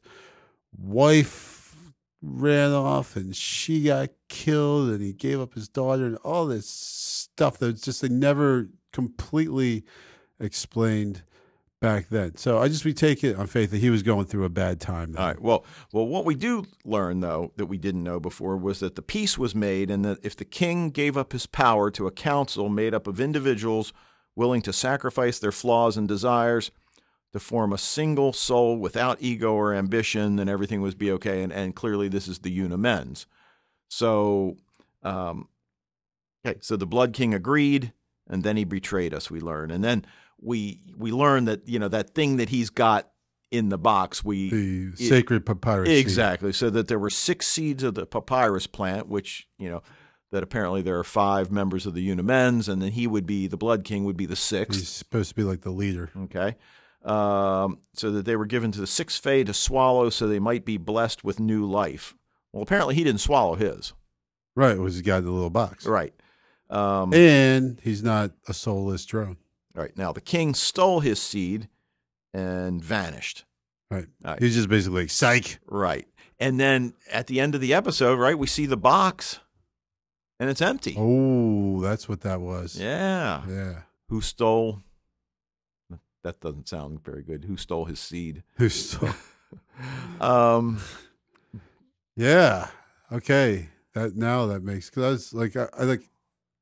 [0.77, 1.75] wife
[2.21, 6.69] ran off, and she got killed, and he gave up his daughter, and all this
[6.69, 9.83] stuff that was just they never completely
[10.39, 11.23] explained
[11.83, 12.37] back then.
[12.37, 14.79] So I just we take it on faith that he was going through a bad
[14.79, 15.11] time.
[15.11, 15.21] Then.
[15.21, 15.41] All right.
[15.41, 19.01] Well, well, what we do learn though that we didn't know before was that the
[19.01, 22.69] peace was made, and that if the king gave up his power to a council
[22.69, 23.91] made up of individuals
[24.33, 26.71] willing to sacrifice their flaws and desires
[27.33, 31.43] to form a single soul without ego or ambition, then everything would be okay.
[31.43, 33.27] And, and clearly, this is the Una Mens.
[33.89, 34.55] So,
[35.03, 35.49] um,
[36.45, 36.59] okay.
[36.61, 37.91] So the Blood King agreed,
[38.29, 39.29] and then he betrayed us.
[39.29, 40.05] We learn, and then
[40.43, 43.09] we we learn that you know that thing that he's got
[43.51, 44.23] in the box.
[44.23, 45.87] We The it- sacred papyrus.
[45.89, 45.97] seed.
[45.99, 46.51] Exactly.
[46.53, 49.83] So that there were six seeds of the papyrus plant, which, you know,
[50.31, 53.45] that apparently there are five members of the Una Mens, and then he would be,
[53.45, 54.79] the Blood King would be the sixth.
[54.79, 56.09] He's supposed to be like the leader.
[56.23, 56.55] Okay.
[57.05, 60.65] Um, so that they were given to the six Fae to swallow so they might
[60.65, 62.15] be blessed with new life.
[62.53, 63.93] Well, apparently he didn't swallow his.
[64.55, 64.77] Right.
[64.79, 65.85] Was the guy in the little box.
[65.85, 66.13] Right.
[66.71, 69.37] Um, And he's not a soulless drone.
[69.75, 69.95] Right.
[69.97, 71.69] Now, the king stole his seed
[72.33, 73.45] and vanished.
[73.89, 74.07] Right.
[74.25, 74.41] All right.
[74.41, 75.59] He's just basically psych.
[75.67, 76.07] Right.
[76.39, 79.39] And then at the end of the episode, right, we see the box
[80.39, 80.95] and it's empty.
[80.97, 82.77] Oh, that's what that was.
[82.79, 83.43] Yeah.
[83.47, 83.81] Yeah.
[84.09, 84.81] Who stole?
[86.23, 87.43] That doesn't sound very good.
[87.45, 88.43] Who stole his seed?
[88.57, 89.09] Who stole
[90.21, 90.79] Um,
[92.15, 92.67] yeah.
[93.11, 93.69] Okay.
[93.93, 96.09] That now that makes because I was like I, I like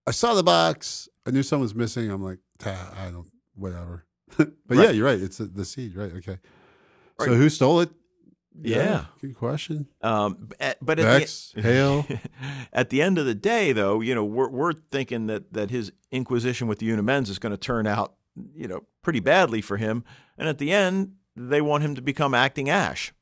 [0.06, 1.08] I saw the box.
[1.26, 2.10] I knew someone was missing.
[2.10, 4.06] I'm like, "Ah, I don't whatever.
[4.38, 4.80] but Right.
[4.86, 5.20] yeah, you're right.
[5.20, 6.12] It's the, the seed, right?
[6.14, 6.38] Okay.
[7.20, 7.90] So who stole it?
[8.62, 9.06] Yeah.
[9.22, 9.88] good question.
[10.02, 12.06] Um, at- but at Vex, the, Hale.
[12.74, 15.92] at the end of the day, though, you know, we're we're thinking that that his
[16.12, 18.16] inquisition with the Una Mens is going to turn out,
[18.56, 20.04] you know, pretty badly for him.
[20.38, 23.14] And at the end, they want him to become acting Ash.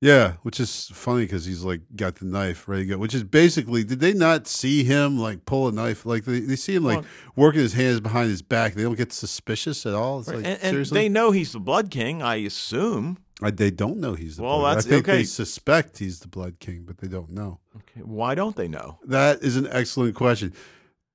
[0.00, 2.98] Yeah, which is funny because he's like got the knife ready to go.
[2.98, 6.04] Which is basically, did they not see him like pull a knife?
[6.04, 8.74] Like they, they see him like Well- working his hands behind his back.
[8.74, 10.20] They don't get suspicious at all.
[10.20, 13.18] It's like and and seriously, they know he's the Blood King, I assume.
[13.42, 14.42] I, they don't know he's the.
[14.42, 14.78] Well, blood.
[14.78, 15.18] that's- I think okay.
[15.18, 17.60] they suspect he's the Blood King, but they don't know.
[17.76, 18.98] Okay, why don't they know?
[19.06, 20.52] That is an excellent question.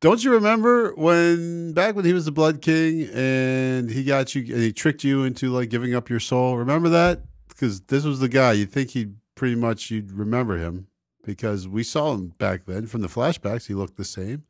[0.02, 4.42] Don't you remember when back when he was the Blood King and he got you
[4.54, 6.58] and he tricked you into like giving up your soul?
[6.58, 7.22] Remember that?
[7.62, 8.54] Because this was the guy.
[8.54, 10.88] You think he'd pretty much you'd remember him
[11.24, 13.68] because we saw him back then from the flashbacks.
[13.68, 14.44] He looked the same,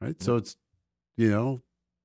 [0.00, 0.20] right?
[0.22, 0.56] So it's
[1.16, 1.60] you know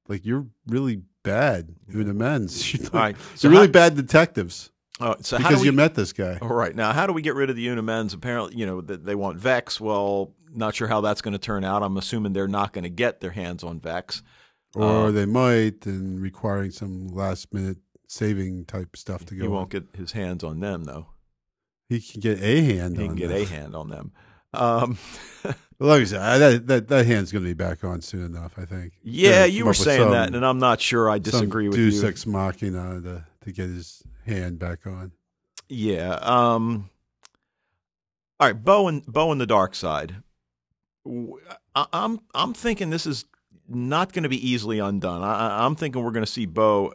[0.10, 2.74] like you're really bad in amends.
[2.74, 5.72] You're, All right, you're so really bad detectives Oh, so how because do we, you
[5.72, 6.38] met this guy.
[6.42, 6.76] All right.
[6.76, 8.14] Now, how do we get rid of the Una Mens?
[8.14, 9.80] Apparently, you know, that they want Vex.
[9.80, 11.84] Well, not sure how that's going to turn out.
[11.84, 14.22] I'm assuming they're not going to get their hands on Vex.
[14.76, 17.78] Or Uh, they might, and requiring some last minute
[18.10, 19.42] saving type stuff to go.
[19.44, 21.08] He won't get his hands on them, though.
[21.88, 23.42] He can get a hand He on can get them.
[23.42, 24.12] a hand on them.
[24.54, 24.98] Um,
[25.80, 28.60] Well, like I said, that that that hand's going to be back on soon enough.
[28.60, 28.92] I think.
[29.02, 32.08] yeah, you were saying that, and I'm not sure I disagree with Deus you.
[32.10, 35.14] ex machina to to get his hand back on.
[35.70, 36.16] Yeah.
[36.22, 36.90] Um,
[38.42, 40.16] all right, Bo and Bo and the dark side.
[41.08, 43.24] I, am I'm thinking this is
[43.70, 45.24] not going to be easily undone.
[45.24, 46.94] I, I'm thinking we're going to see Bo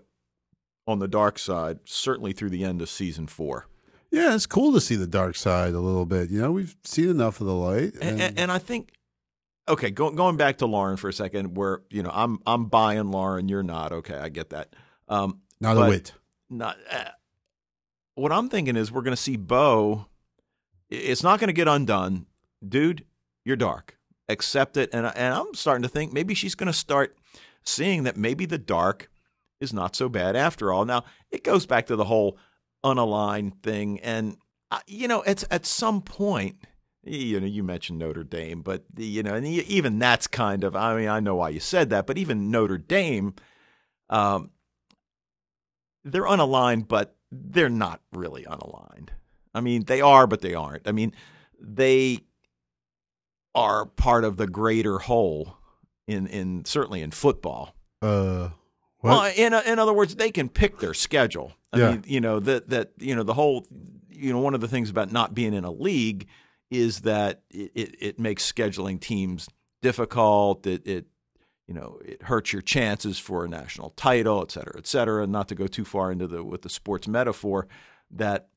[0.87, 3.67] on the dark side certainly through the end of season four.
[4.11, 6.31] Yeah, it's cool to see the dark side a little bit.
[6.31, 7.95] You know, we've seen enough of the light.
[8.01, 8.93] And, and, and I think,
[9.69, 13.11] okay, go, going back to Lauren for a second, where you know I'm I'm buying
[13.11, 13.93] Lauren, you're not.
[13.93, 14.75] Okay, I get that.
[15.09, 16.13] Um, not a wit.
[16.49, 17.07] not uh,
[18.15, 20.07] what I'm thinking is we're going to see Bo.
[20.91, 22.27] It's not going to get undone,
[22.67, 23.05] dude.
[23.45, 23.99] You're dark.
[24.29, 27.17] Accept it, and and I'm starting to think maybe she's going to start
[27.65, 29.11] seeing that maybe the dark
[29.61, 30.85] is not so bad after all.
[30.85, 32.39] Now it goes back to the whole
[32.85, 34.37] unaligned thing, and
[34.71, 36.57] uh, you know, it's at some point.
[37.07, 40.75] You know, you mentioned Notre Dame, but the, you know, and even that's kind of.
[40.75, 43.35] I mean, I know why you said that, but even Notre Dame,
[44.09, 44.51] um,
[46.03, 49.11] they're unaligned, but they're not really unaligned.
[49.55, 50.89] I mean, they are, but they aren't.
[50.89, 51.13] I mean,
[51.61, 52.21] they
[53.55, 55.59] are part of the greater whole
[56.07, 57.75] in in certainly in football.
[58.03, 58.51] Uh,
[59.05, 59.11] what?
[59.23, 61.53] Well, in in other words, they can pick their schedule.
[61.73, 61.91] I Yeah.
[61.93, 63.67] mean, you know that that you know the whole
[64.11, 66.27] you know one of the things about not being in a league
[66.71, 69.49] is that it it, it makes scheduling teams
[69.83, 70.67] difficult.
[70.67, 71.07] It it
[71.69, 75.27] you know it hurts your chances for a national title, et cetera, et cetera.
[75.27, 77.69] Not to go too far into the with the sports metaphor
[78.11, 78.49] that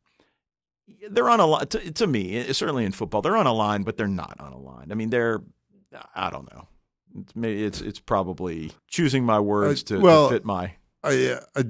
[1.09, 2.41] they're unaligned to, to me.
[2.53, 4.91] Certainly in football, they're on a line, but they're not on a line.
[4.91, 5.41] I mean, they're
[6.15, 6.67] I don't know.
[7.19, 10.73] It's, maybe it's it's probably choosing my words Uh, to, well, to fit my.
[11.03, 11.63] I, I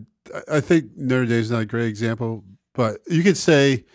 [0.51, 3.85] I think Notre Dame's not a great example, but you could say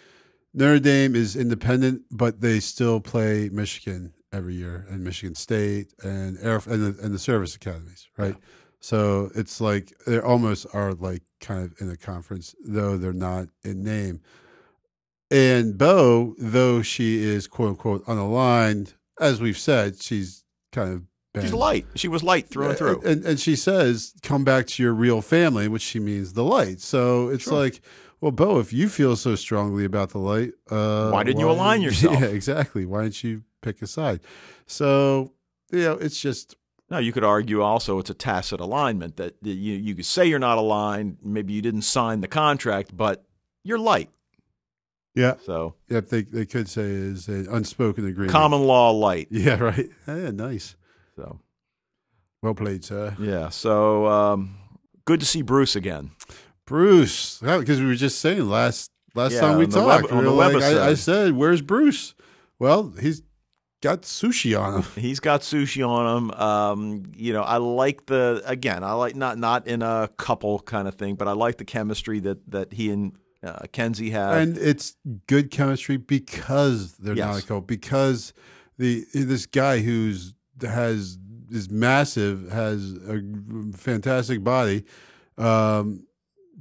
[0.54, 6.38] Notre Dame is independent, but they still play Michigan every year and Michigan State and
[6.40, 8.36] Air and the, and the service academies, right?
[8.80, 13.48] So it's like they almost are like kind of in a conference, though they're not
[13.62, 14.20] in name.
[15.30, 21.02] And Bo, though she is quote unquote unaligned, as we've said, she's kind of
[21.32, 21.86] been, She's light.
[21.94, 23.02] She was light through and through.
[23.04, 26.80] and, and she says, "Come back to your real family," which she means the light.
[26.80, 27.54] So it's Sure.
[27.54, 27.80] like,
[28.20, 31.80] well, Bo, if you feel so strongly about the light, uh, Why didn't you align
[31.86, 32.20] yourself?
[32.20, 32.84] Yeah, exactly.
[32.86, 34.20] Why didn't you pick a side?
[34.66, 35.32] So
[35.70, 36.54] you know, it's just
[36.90, 40.26] No, you could argue also it's a tacit alignment that that you you could say
[40.26, 41.16] you're not aligned.
[41.24, 43.24] Maybe you didn't sign the contract, but
[43.64, 44.10] you're light.
[45.14, 45.34] yeah.
[45.44, 48.32] So Yep, they they could say is an unspoken agreement.
[48.32, 49.28] common law light.
[49.30, 49.88] Yeah, right.
[50.06, 50.76] Yeah, nice.
[51.22, 51.38] So
[52.42, 53.16] Well played, sir.
[53.20, 53.48] yeah.
[53.50, 54.56] So um,
[55.04, 56.10] good to see Bruce again.
[56.66, 60.30] Bruce, because we were just saying last last Yeah, time we web- talked, on we
[60.30, 60.56] like.
[60.62, 62.14] I, I said, "Where's Bruce?"
[62.58, 63.22] Well, he's
[63.82, 64.84] got sushi on him.
[64.96, 66.30] He's got sushi on him.
[66.32, 68.82] Um, you know, I like the again.
[68.84, 72.20] I like not not in a couple kind of thing, but I like the chemistry
[72.20, 73.12] that that he and
[73.44, 74.36] uh, Kenzi have.
[74.36, 74.96] and it's
[75.26, 77.60] good chemistry because they're not a couple.
[77.62, 78.32] Because
[78.78, 80.34] the this guy who's
[80.70, 81.18] has
[81.50, 83.20] is massive, has a
[83.76, 84.84] fantastic body.
[85.36, 86.06] Um,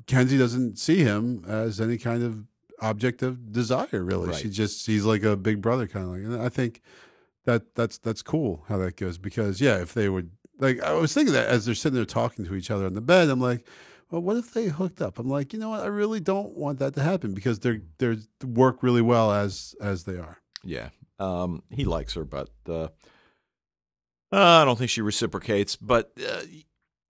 [0.06, 2.45] Kenzi doesn't see him as any kind of
[2.82, 4.04] object of desire.
[4.04, 4.36] Really, Right.
[4.36, 6.24] she just sees like a big brother kind of like.
[6.24, 6.82] And I think
[7.45, 11.14] that that's that's cool how that goes because yeah, if they would like, I was
[11.14, 13.66] thinking that as they're sitting there talking to each other on the bed, I'm like.
[14.12, 15.18] well, what if they hooked up?
[15.20, 15.84] I'm like, you know what?
[15.84, 20.04] I really don't want that to happen because they're they're work really well as as
[20.04, 20.41] they are.
[20.66, 20.89] Yeah.
[21.18, 22.89] Um, he likes her, but uh,
[24.32, 25.76] uh, I don't think she reciprocates.
[25.76, 26.42] But uh,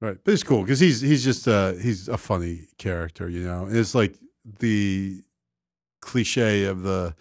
[0.02, 3.66] Right, but it's cool because he's he's just uh he's a funny character, you know.
[3.66, 4.16] And it's like
[4.60, 5.22] the
[6.02, 7.14] cliche of the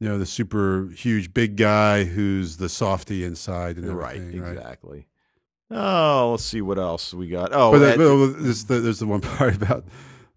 [0.00, 4.40] you know the super huge big guy who's the softy inside and right, everything.
[4.42, 5.06] Right, exactly.
[5.70, 7.50] Oh, let's see what else we got.
[7.52, 9.84] Oh, But, Ed- but there's, the, there's the one part about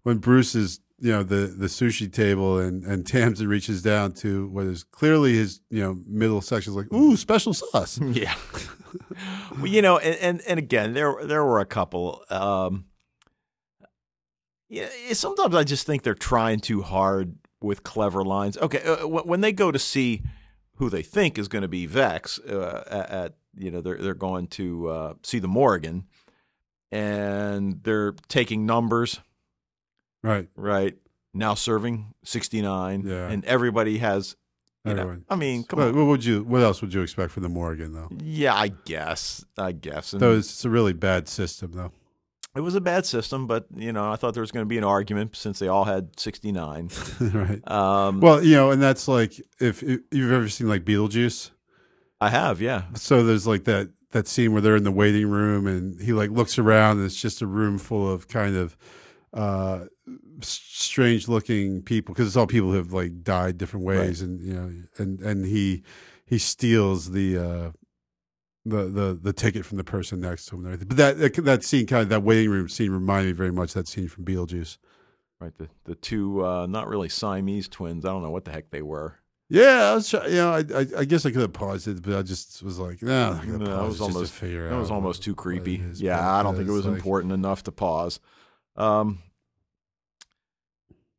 [0.04, 4.46] when Bruce is you know the the sushi table and and Tamsin reaches down to
[4.48, 7.98] what is clearly his you know middle section is like ooh special sauce.
[8.12, 8.34] Yeah.
[9.56, 12.22] Well, you know, and, and and again, there there were a couple.
[12.30, 12.86] Um,
[14.68, 18.56] yeah, sometimes I just think they're trying too hard with clever lines.
[18.58, 20.22] Okay, uh, when they go to see
[20.76, 24.14] who they think is going to be Vex uh, at, at you know they're they're
[24.14, 26.04] going to uh, see the Morrigan,
[26.92, 29.20] and they're taking numbers
[30.22, 30.94] Right, right
[31.32, 33.28] now serving sixty nine, Yeah.
[33.28, 34.36] and everybody has.
[34.84, 35.96] You know, I mean, come What, on.
[35.96, 36.42] what would you?
[36.42, 38.08] What else would you expect from the Morrigan though?
[38.22, 39.44] Yeah, I guess.
[39.58, 40.12] I guess.
[40.14, 41.92] And Though it's a really bad system though.
[42.56, 44.78] It was a bad system, but you know, I thought there was going to be
[44.78, 46.90] an argument since they all had 69.
[47.20, 47.70] right.
[47.70, 51.50] Um, Well, you know, and that's like if, if you've ever seen like Beetlejuice.
[52.20, 52.84] I have, yeah.
[52.94, 56.30] So there's like that that scene where they're in the waiting room and he like
[56.30, 58.76] looks around and it's just a room full of kind of
[59.32, 59.84] uh
[60.40, 64.52] strange looking people because it's all people who have like died different ways and you
[64.54, 65.82] know and and he
[66.26, 67.70] he steals the uh
[68.64, 70.88] the the the ticket from the person next to him and everything.
[70.88, 73.70] But that that, that scene kind of that waiting room scene reminded me very much
[73.70, 74.78] of that scene from Beetlejuice.
[75.40, 78.04] Right, the the two uh, not really Siamese twins.
[78.04, 79.16] I don't know what the heck they were.
[79.48, 82.02] Yeah, I was try- you know, I, I I guess I could have paused it,
[82.02, 84.76] but I just was like, no, I'm No, it was it just to almost that
[84.76, 85.76] was almost too creepy.
[85.76, 88.20] is, Yeah, I don't think it was like- important enough to pause.
[88.80, 89.18] Um,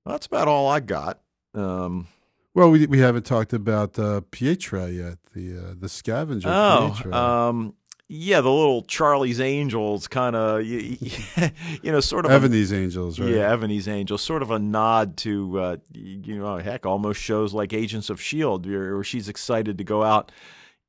[0.05, 1.19] that's about all I got.
[1.53, 2.07] Um,
[2.53, 6.49] Well, we we haven't talked about uh, Pietra yet, the uh, the scavenger.
[6.49, 7.13] oh, Pietra.
[7.13, 7.73] um,
[8.13, 10.97] yeah, the little Charlie's Angels kind of, you,
[11.81, 13.29] you know, sort of Evony's Angels, right?
[13.29, 17.71] Yeah, Evony's Angels, sort of a nod to, uh, you know, heck, almost shows like
[17.71, 20.29] Agents of S.H.I.E.L.D., where where she's excited to go out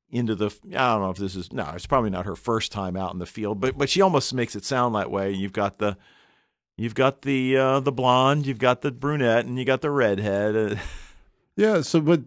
[0.09, 2.97] into the, I don't know if this is, no, it's probably not her first time
[2.97, 5.31] out in the field, but but she almost makes it sound that way.
[5.31, 5.95] You've got the,
[6.77, 10.55] you've got the uh, the blonde, you've got the brunette, and you got the redhead.
[10.55, 10.75] Uh,
[11.55, 11.81] Yeah.
[11.81, 12.21] So, but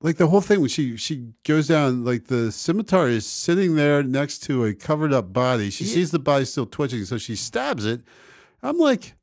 [0.00, 4.04] like the whole thing when she she goes down, like the scimitar is sitting there
[4.04, 5.68] next to a covered up body.
[5.70, 5.94] She Yeah.
[5.94, 8.02] sees the body still twitching, so she stabs it.
[8.62, 9.14] I'm like,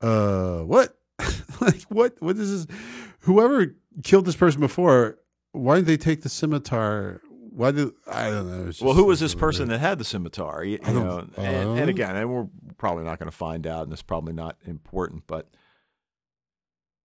[0.00, 0.96] uh, what?
[1.60, 2.14] like what?
[2.20, 2.76] What is this?
[3.22, 5.18] Whoever killed this person before,
[5.50, 7.20] why did they take the scimitar?
[7.54, 8.68] Why did I don't know?
[8.68, 10.64] It's well, who was this person that had the scimitar?
[10.64, 12.48] You, you know, and, uh, and again, and we're
[12.78, 15.48] probably not going to find out, and it's probably not important, but.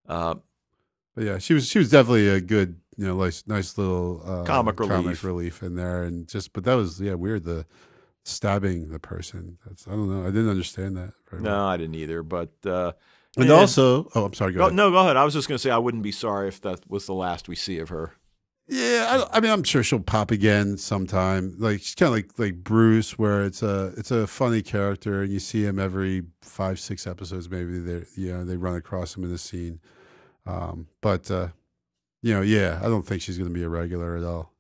[0.08, 0.36] Uh,
[1.16, 4.44] But yeah, she was she was definitely a good, you know, nice nice little uh,
[4.46, 4.96] Comic relief.
[4.96, 7.66] comic relief in there, and just but that was yeah weird the
[8.24, 9.58] stabbing the person.
[9.66, 10.22] That's I don't know.
[10.22, 11.14] I didn't understand that.
[11.30, 11.66] Very no, well.
[11.66, 12.52] I didn't either, but.
[12.66, 12.94] Uh,
[13.36, 14.52] and also oh I'm sorry.
[14.54, 14.76] Go Go, ahead.
[14.76, 15.18] no, go ahead.
[15.18, 17.48] I was just going to say I wouldn't be sorry if that was the last
[17.48, 18.14] we see of her.
[18.68, 21.56] Yeah, I, I mean I'm sure she'll pop again sometime.
[21.58, 25.32] Like she's kind of like like Bruce, where it's a it's a funny character, and
[25.32, 27.50] you see him every five six episodes.
[27.50, 29.80] Maybe they you know they run across him in the scene.
[30.46, 31.50] Um, but uh,
[32.22, 34.52] you know, yeah, I don't think she's going to be a regular at all.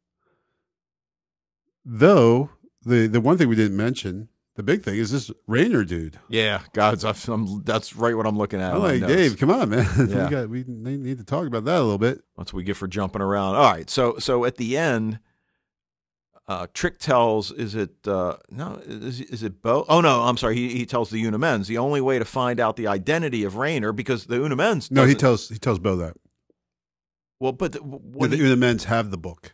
[1.84, 2.50] Though
[2.86, 6.20] the the one thing we didn't mention, the big thing is this Rainer dude.
[6.30, 8.74] Yeah, God, that's, I'm, that's right what I'm looking at.
[8.74, 9.06] I'm like.
[9.08, 9.88] Dave, come on, man.
[10.10, 10.26] Yeah.
[10.26, 10.64] we got we
[10.98, 12.22] need to talk about that a little bit.
[12.38, 13.56] That's what we get for jumping around.
[13.56, 15.20] All right, so so at the end,
[16.48, 19.86] uh, Trick tells is it uh, no is, is it Bo?
[19.88, 20.56] Oh no, I'm sorry.
[20.56, 23.58] He he tells the Una Mens the only way to find out the identity of
[23.58, 24.90] Rainer because the Una Mens.
[24.90, 26.16] No, he tells he tells Bo that.
[27.40, 29.54] well, but the, what the he- Una Mens have the book,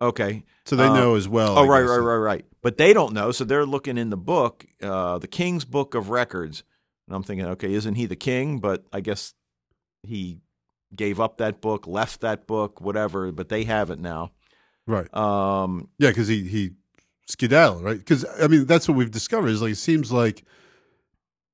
[0.00, 0.42] okay.
[0.64, 1.58] so they Uh, know as well.
[1.58, 1.90] Oh, I right, guess.
[1.90, 2.44] right, right, right.
[2.62, 6.08] But they don't know, so they're looking in the book, uh, the King's Book of
[6.10, 6.62] Records,
[7.06, 8.58] and I'm thinking, okay, isn't he the king?
[8.60, 9.34] But I guess
[10.02, 10.38] he
[10.96, 13.30] gave up that book, left that book, whatever.
[13.32, 14.32] But they have it now.
[14.86, 15.12] Right.
[15.14, 16.70] Um, Yeah, because he he
[17.26, 17.98] skedaddled, right?
[17.98, 19.48] Because I mean, that's what we've discovered.
[19.48, 20.44] Is like it seems like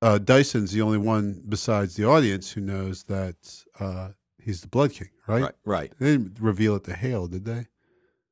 [0.02, 3.36] uh, Dyson's the only one besides the audience who knows that
[3.80, 4.10] uh,
[4.42, 5.42] he's the Blood King, right?
[5.42, 5.92] right, right.
[5.98, 7.66] They didn't reveal it to Hale, did they?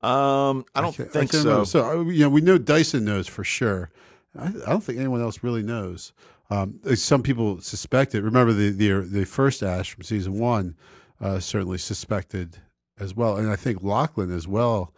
[0.03, 1.49] Um, I don't can't- think can't so.
[1.49, 1.65] remember.
[1.67, 3.91] So you know, we know Dyson knows for sure.
[4.39, 6.13] I, I don't think anyone else really knows.
[6.51, 8.23] Um, uh, some people suspect it.
[8.23, 10.77] Remember the the the first Ash from season one
[11.21, 12.59] uh, certainly suspected
[12.99, 14.95] as well, and I think Lachlan as well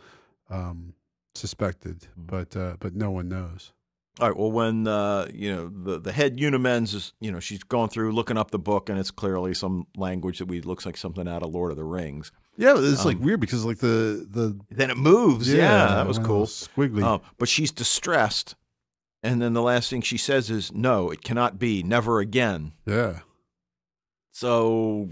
[0.51, 0.95] um,
[1.35, 2.27] suspected, Mm-hmm.
[2.27, 3.73] but uh, but no one knows.
[4.21, 4.37] All right.
[4.37, 7.89] Well, when uh, you know the the head Una Mens is, you know, she's going
[7.89, 11.27] through looking up the book, and it's clearly some language that we looks like something
[11.27, 12.31] out of Lord of the Rings.
[12.61, 15.53] Yeah, it's like Um, weird because like the the Then it moves.
[15.53, 16.47] Yeah, that was cool.
[16.47, 17.03] Squiggly.
[17.03, 18.55] Um, but she's distressed,
[19.23, 21.83] and then the last thing she says is, "No, it cannot be.
[21.83, 23.21] Never again." yeah,
[24.33, 25.09] So,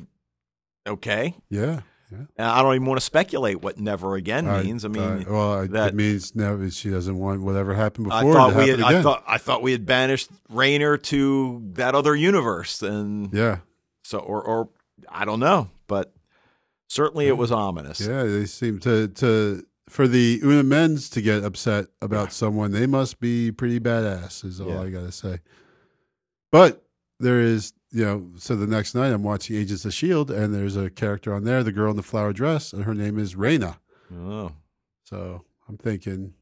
[0.86, 1.34] okay.
[1.51, 1.80] yeah,
[2.38, 2.53] yeah.
[2.55, 4.84] I don't even want to speculate what "never again" means.
[4.84, 6.70] I, mean, well, I- that- it means never.
[6.70, 8.80] She doesn't want whatever happened I before thought to we had.
[8.80, 8.94] again.
[8.96, 9.24] I thought.
[9.26, 13.59] I thought we had banished Rainer to that other universe, and yeah,
[14.05, 14.68] so or or
[15.09, 16.12] I don't know, but
[16.89, 18.01] certainly it was ominous.
[18.01, 18.24] yeah.
[18.24, 22.72] They seem to to for the Una Mens to get upset about someone.
[22.72, 24.45] They must be pretty badass.
[24.45, 24.82] Is all Yeah.
[24.82, 25.39] I gotta say.
[26.51, 26.84] But
[27.20, 30.76] there is, you know, so the next night I'm watching Agents of Shield, and there's
[30.76, 33.76] a character on there, the girl in the flower dress, and her name is Raina.
[34.14, 34.53] Oh.
[35.05, 36.34] So I'm thinking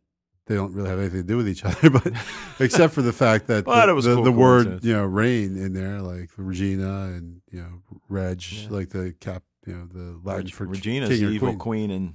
[0.47, 2.13] they don't really have anything to do with each other, but
[2.61, 6.01] except for the fact that the, the, cool the word, you know, rain in there,
[6.03, 8.69] like Regina and you know Reg, Yeah.
[8.71, 11.59] like the cap, you know, the Latin Reg- for Regina's king the evil queen.
[11.59, 11.91] queen.
[11.91, 12.15] in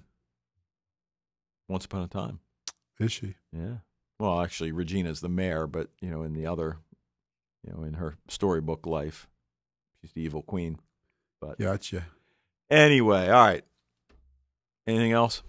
[1.68, 2.40] Once Upon a Time.
[3.00, 3.36] Is she?
[3.52, 3.78] Yeah.
[4.20, 6.78] Well, actually, Regina's the mayor, but you know, in the other,
[7.66, 9.28] you know, in her storybook life,
[10.02, 10.80] she's the evil queen.
[11.40, 12.06] But Gotcha.
[12.70, 13.64] anyway, all right.
[14.86, 15.42] Anything else?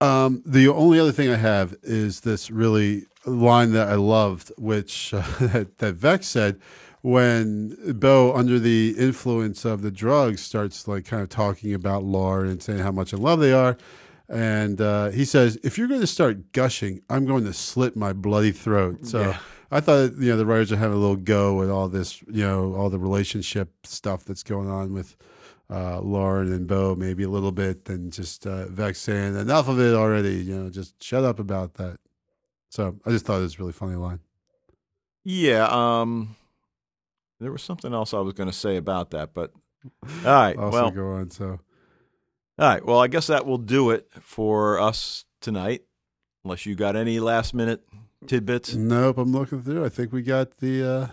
[0.00, 5.12] Um, the only other thing I have is this really line that I loved, which
[5.12, 6.60] uh, that, that Vex said
[7.02, 12.50] when Bo, under the influence of the drugs, starts like kind of talking about Lauren
[12.50, 13.76] and saying how much in love they are.
[14.28, 18.12] And uh, he says, if you're going to start gushing, I'm going to slit my
[18.12, 19.06] bloody throat.
[19.06, 19.38] So Yeah.
[19.70, 22.42] I thought, you know, the writers are having a little go at all this, you
[22.42, 25.16] know, all the relationship stuff that's going on with
[25.70, 29.78] uh, Lauren and Bo, maybe a little bit, and just uh, Vex saying, enough of
[29.78, 31.98] it already, you know, just shut up about that.
[32.70, 34.20] So I just thought it was a really funny line.
[35.24, 35.68] Yeah.
[35.70, 36.36] Um,
[37.40, 39.52] there was something else I was going to say about that, but
[40.24, 40.56] all right.
[40.58, 41.30] Also well, go on.
[41.30, 41.60] So
[42.58, 42.84] all right.
[42.84, 45.82] Well, I guess that will do it for us tonight.
[46.44, 47.82] Unless you got any last minute
[48.26, 48.74] tidbits.
[48.74, 49.84] nope, I'm looking through.
[49.84, 51.06] I think we got the, uh,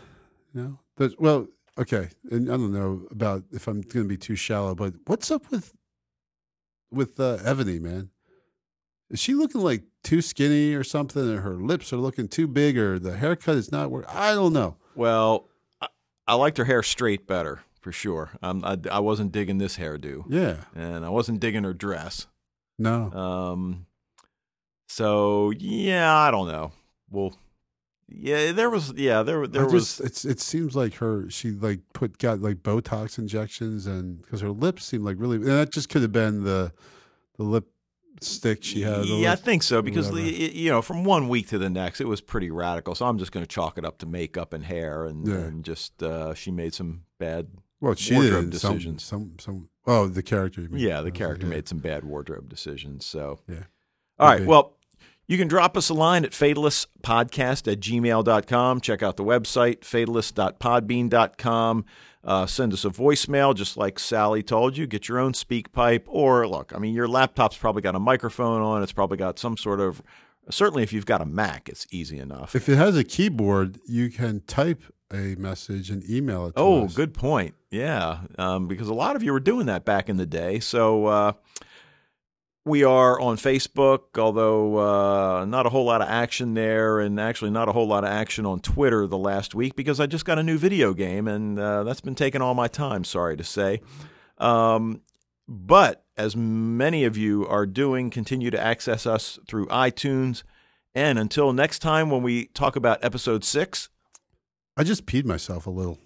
[0.53, 1.47] you know, the, well,
[1.77, 2.09] okay.
[2.31, 5.51] And I don't know about if I'm going to be too shallow, but what's up
[5.51, 5.73] with
[6.91, 8.09] with uh, Evony, man?
[9.09, 12.77] Is she looking like too skinny or something, or her lips are looking too big,
[12.77, 14.09] or the haircut is not working?
[14.11, 14.77] I don't know.
[14.95, 15.49] Well,
[16.27, 18.31] I, liked her hair straight better for sure.
[18.41, 22.27] Um, I, I wasn't digging this hairdo, Yeah, and I wasn't digging her dress.
[22.77, 23.11] no.
[23.11, 23.85] Um,
[24.87, 26.71] so yeah, I don't know.
[27.09, 27.35] Well,
[28.07, 31.51] yeah, there was yeah there there I was just it's it seems like her she
[31.51, 35.71] like put got like Botox injections and because her lips seem like really and that
[35.71, 36.71] just could have been the
[37.37, 37.65] the lip
[38.21, 39.05] stick she had.
[39.05, 40.27] yeah, I think so because whatever.
[40.29, 42.95] you know from one week to the next it was pretty radical.
[42.95, 45.35] So I'm just going to chalk it up to makeup and hair and, Yeah.
[45.35, 47.47] and just uh, she made some bad
[47.81, 49.03] well she wardrobe did some, decisions.
[49.03, 50.67] some some oh the character.
[50.71, 51.53] Yeah, the like, character yeah.
[51.55, 53.05] made some bad wardrobe decisions.
[53.05, 53.63] So, Yeah.
[54.19, 54.35] All right.
[54.41, 54.45] Okay.
[54.45, 54.73] Well,
[55.27, 58.81] you can drop us a line at fatalistpodcast at gmail.com.
[58.81, 61.85] Check out the website, fatalist.podbean.com.
[62.25, 64.87] Uh, send us a voicemail, just like Sally told you.
[64.87, 66.03] Get your own SpeakPipe.
[66.07, 68.81] Or, look, I mean, your laptop's probably got a microphone on.
[68.81, 70.01] It's probably got some sort of,
[70.49, 72.55] certainly if you've got a Mac, it's easy enough.
[72.55, 74.81] If it has a keyboard, you can type
[75.13, 76.55] a message and email it.
[76.55, 76.95] To Oh, us.
[76.95, 77.53] good point.
[77.69, 80.59] Yeah, um, because a lot of you were doing that back in the day.
[80.59, 81.33] So uh,
[82.65, 87.51] we are on Facebook, although uh, not a whole lot of action there, and actually
[87.51, 90.39] not a whole lot of action on Twitter the last week because I just got
[90.39, 93.03] a new video game, and uh, that's been taking all my time.
[93.03, 93.81] Sorry to say.
[94.39, 95.01] Um,
[95.47, 100.41] but as many of you are doing, continue to access us through iTunes.
[100.95, 103.89] And until next time, when we talk about episode six,
[104.75, 105.99] I just peed myself a little.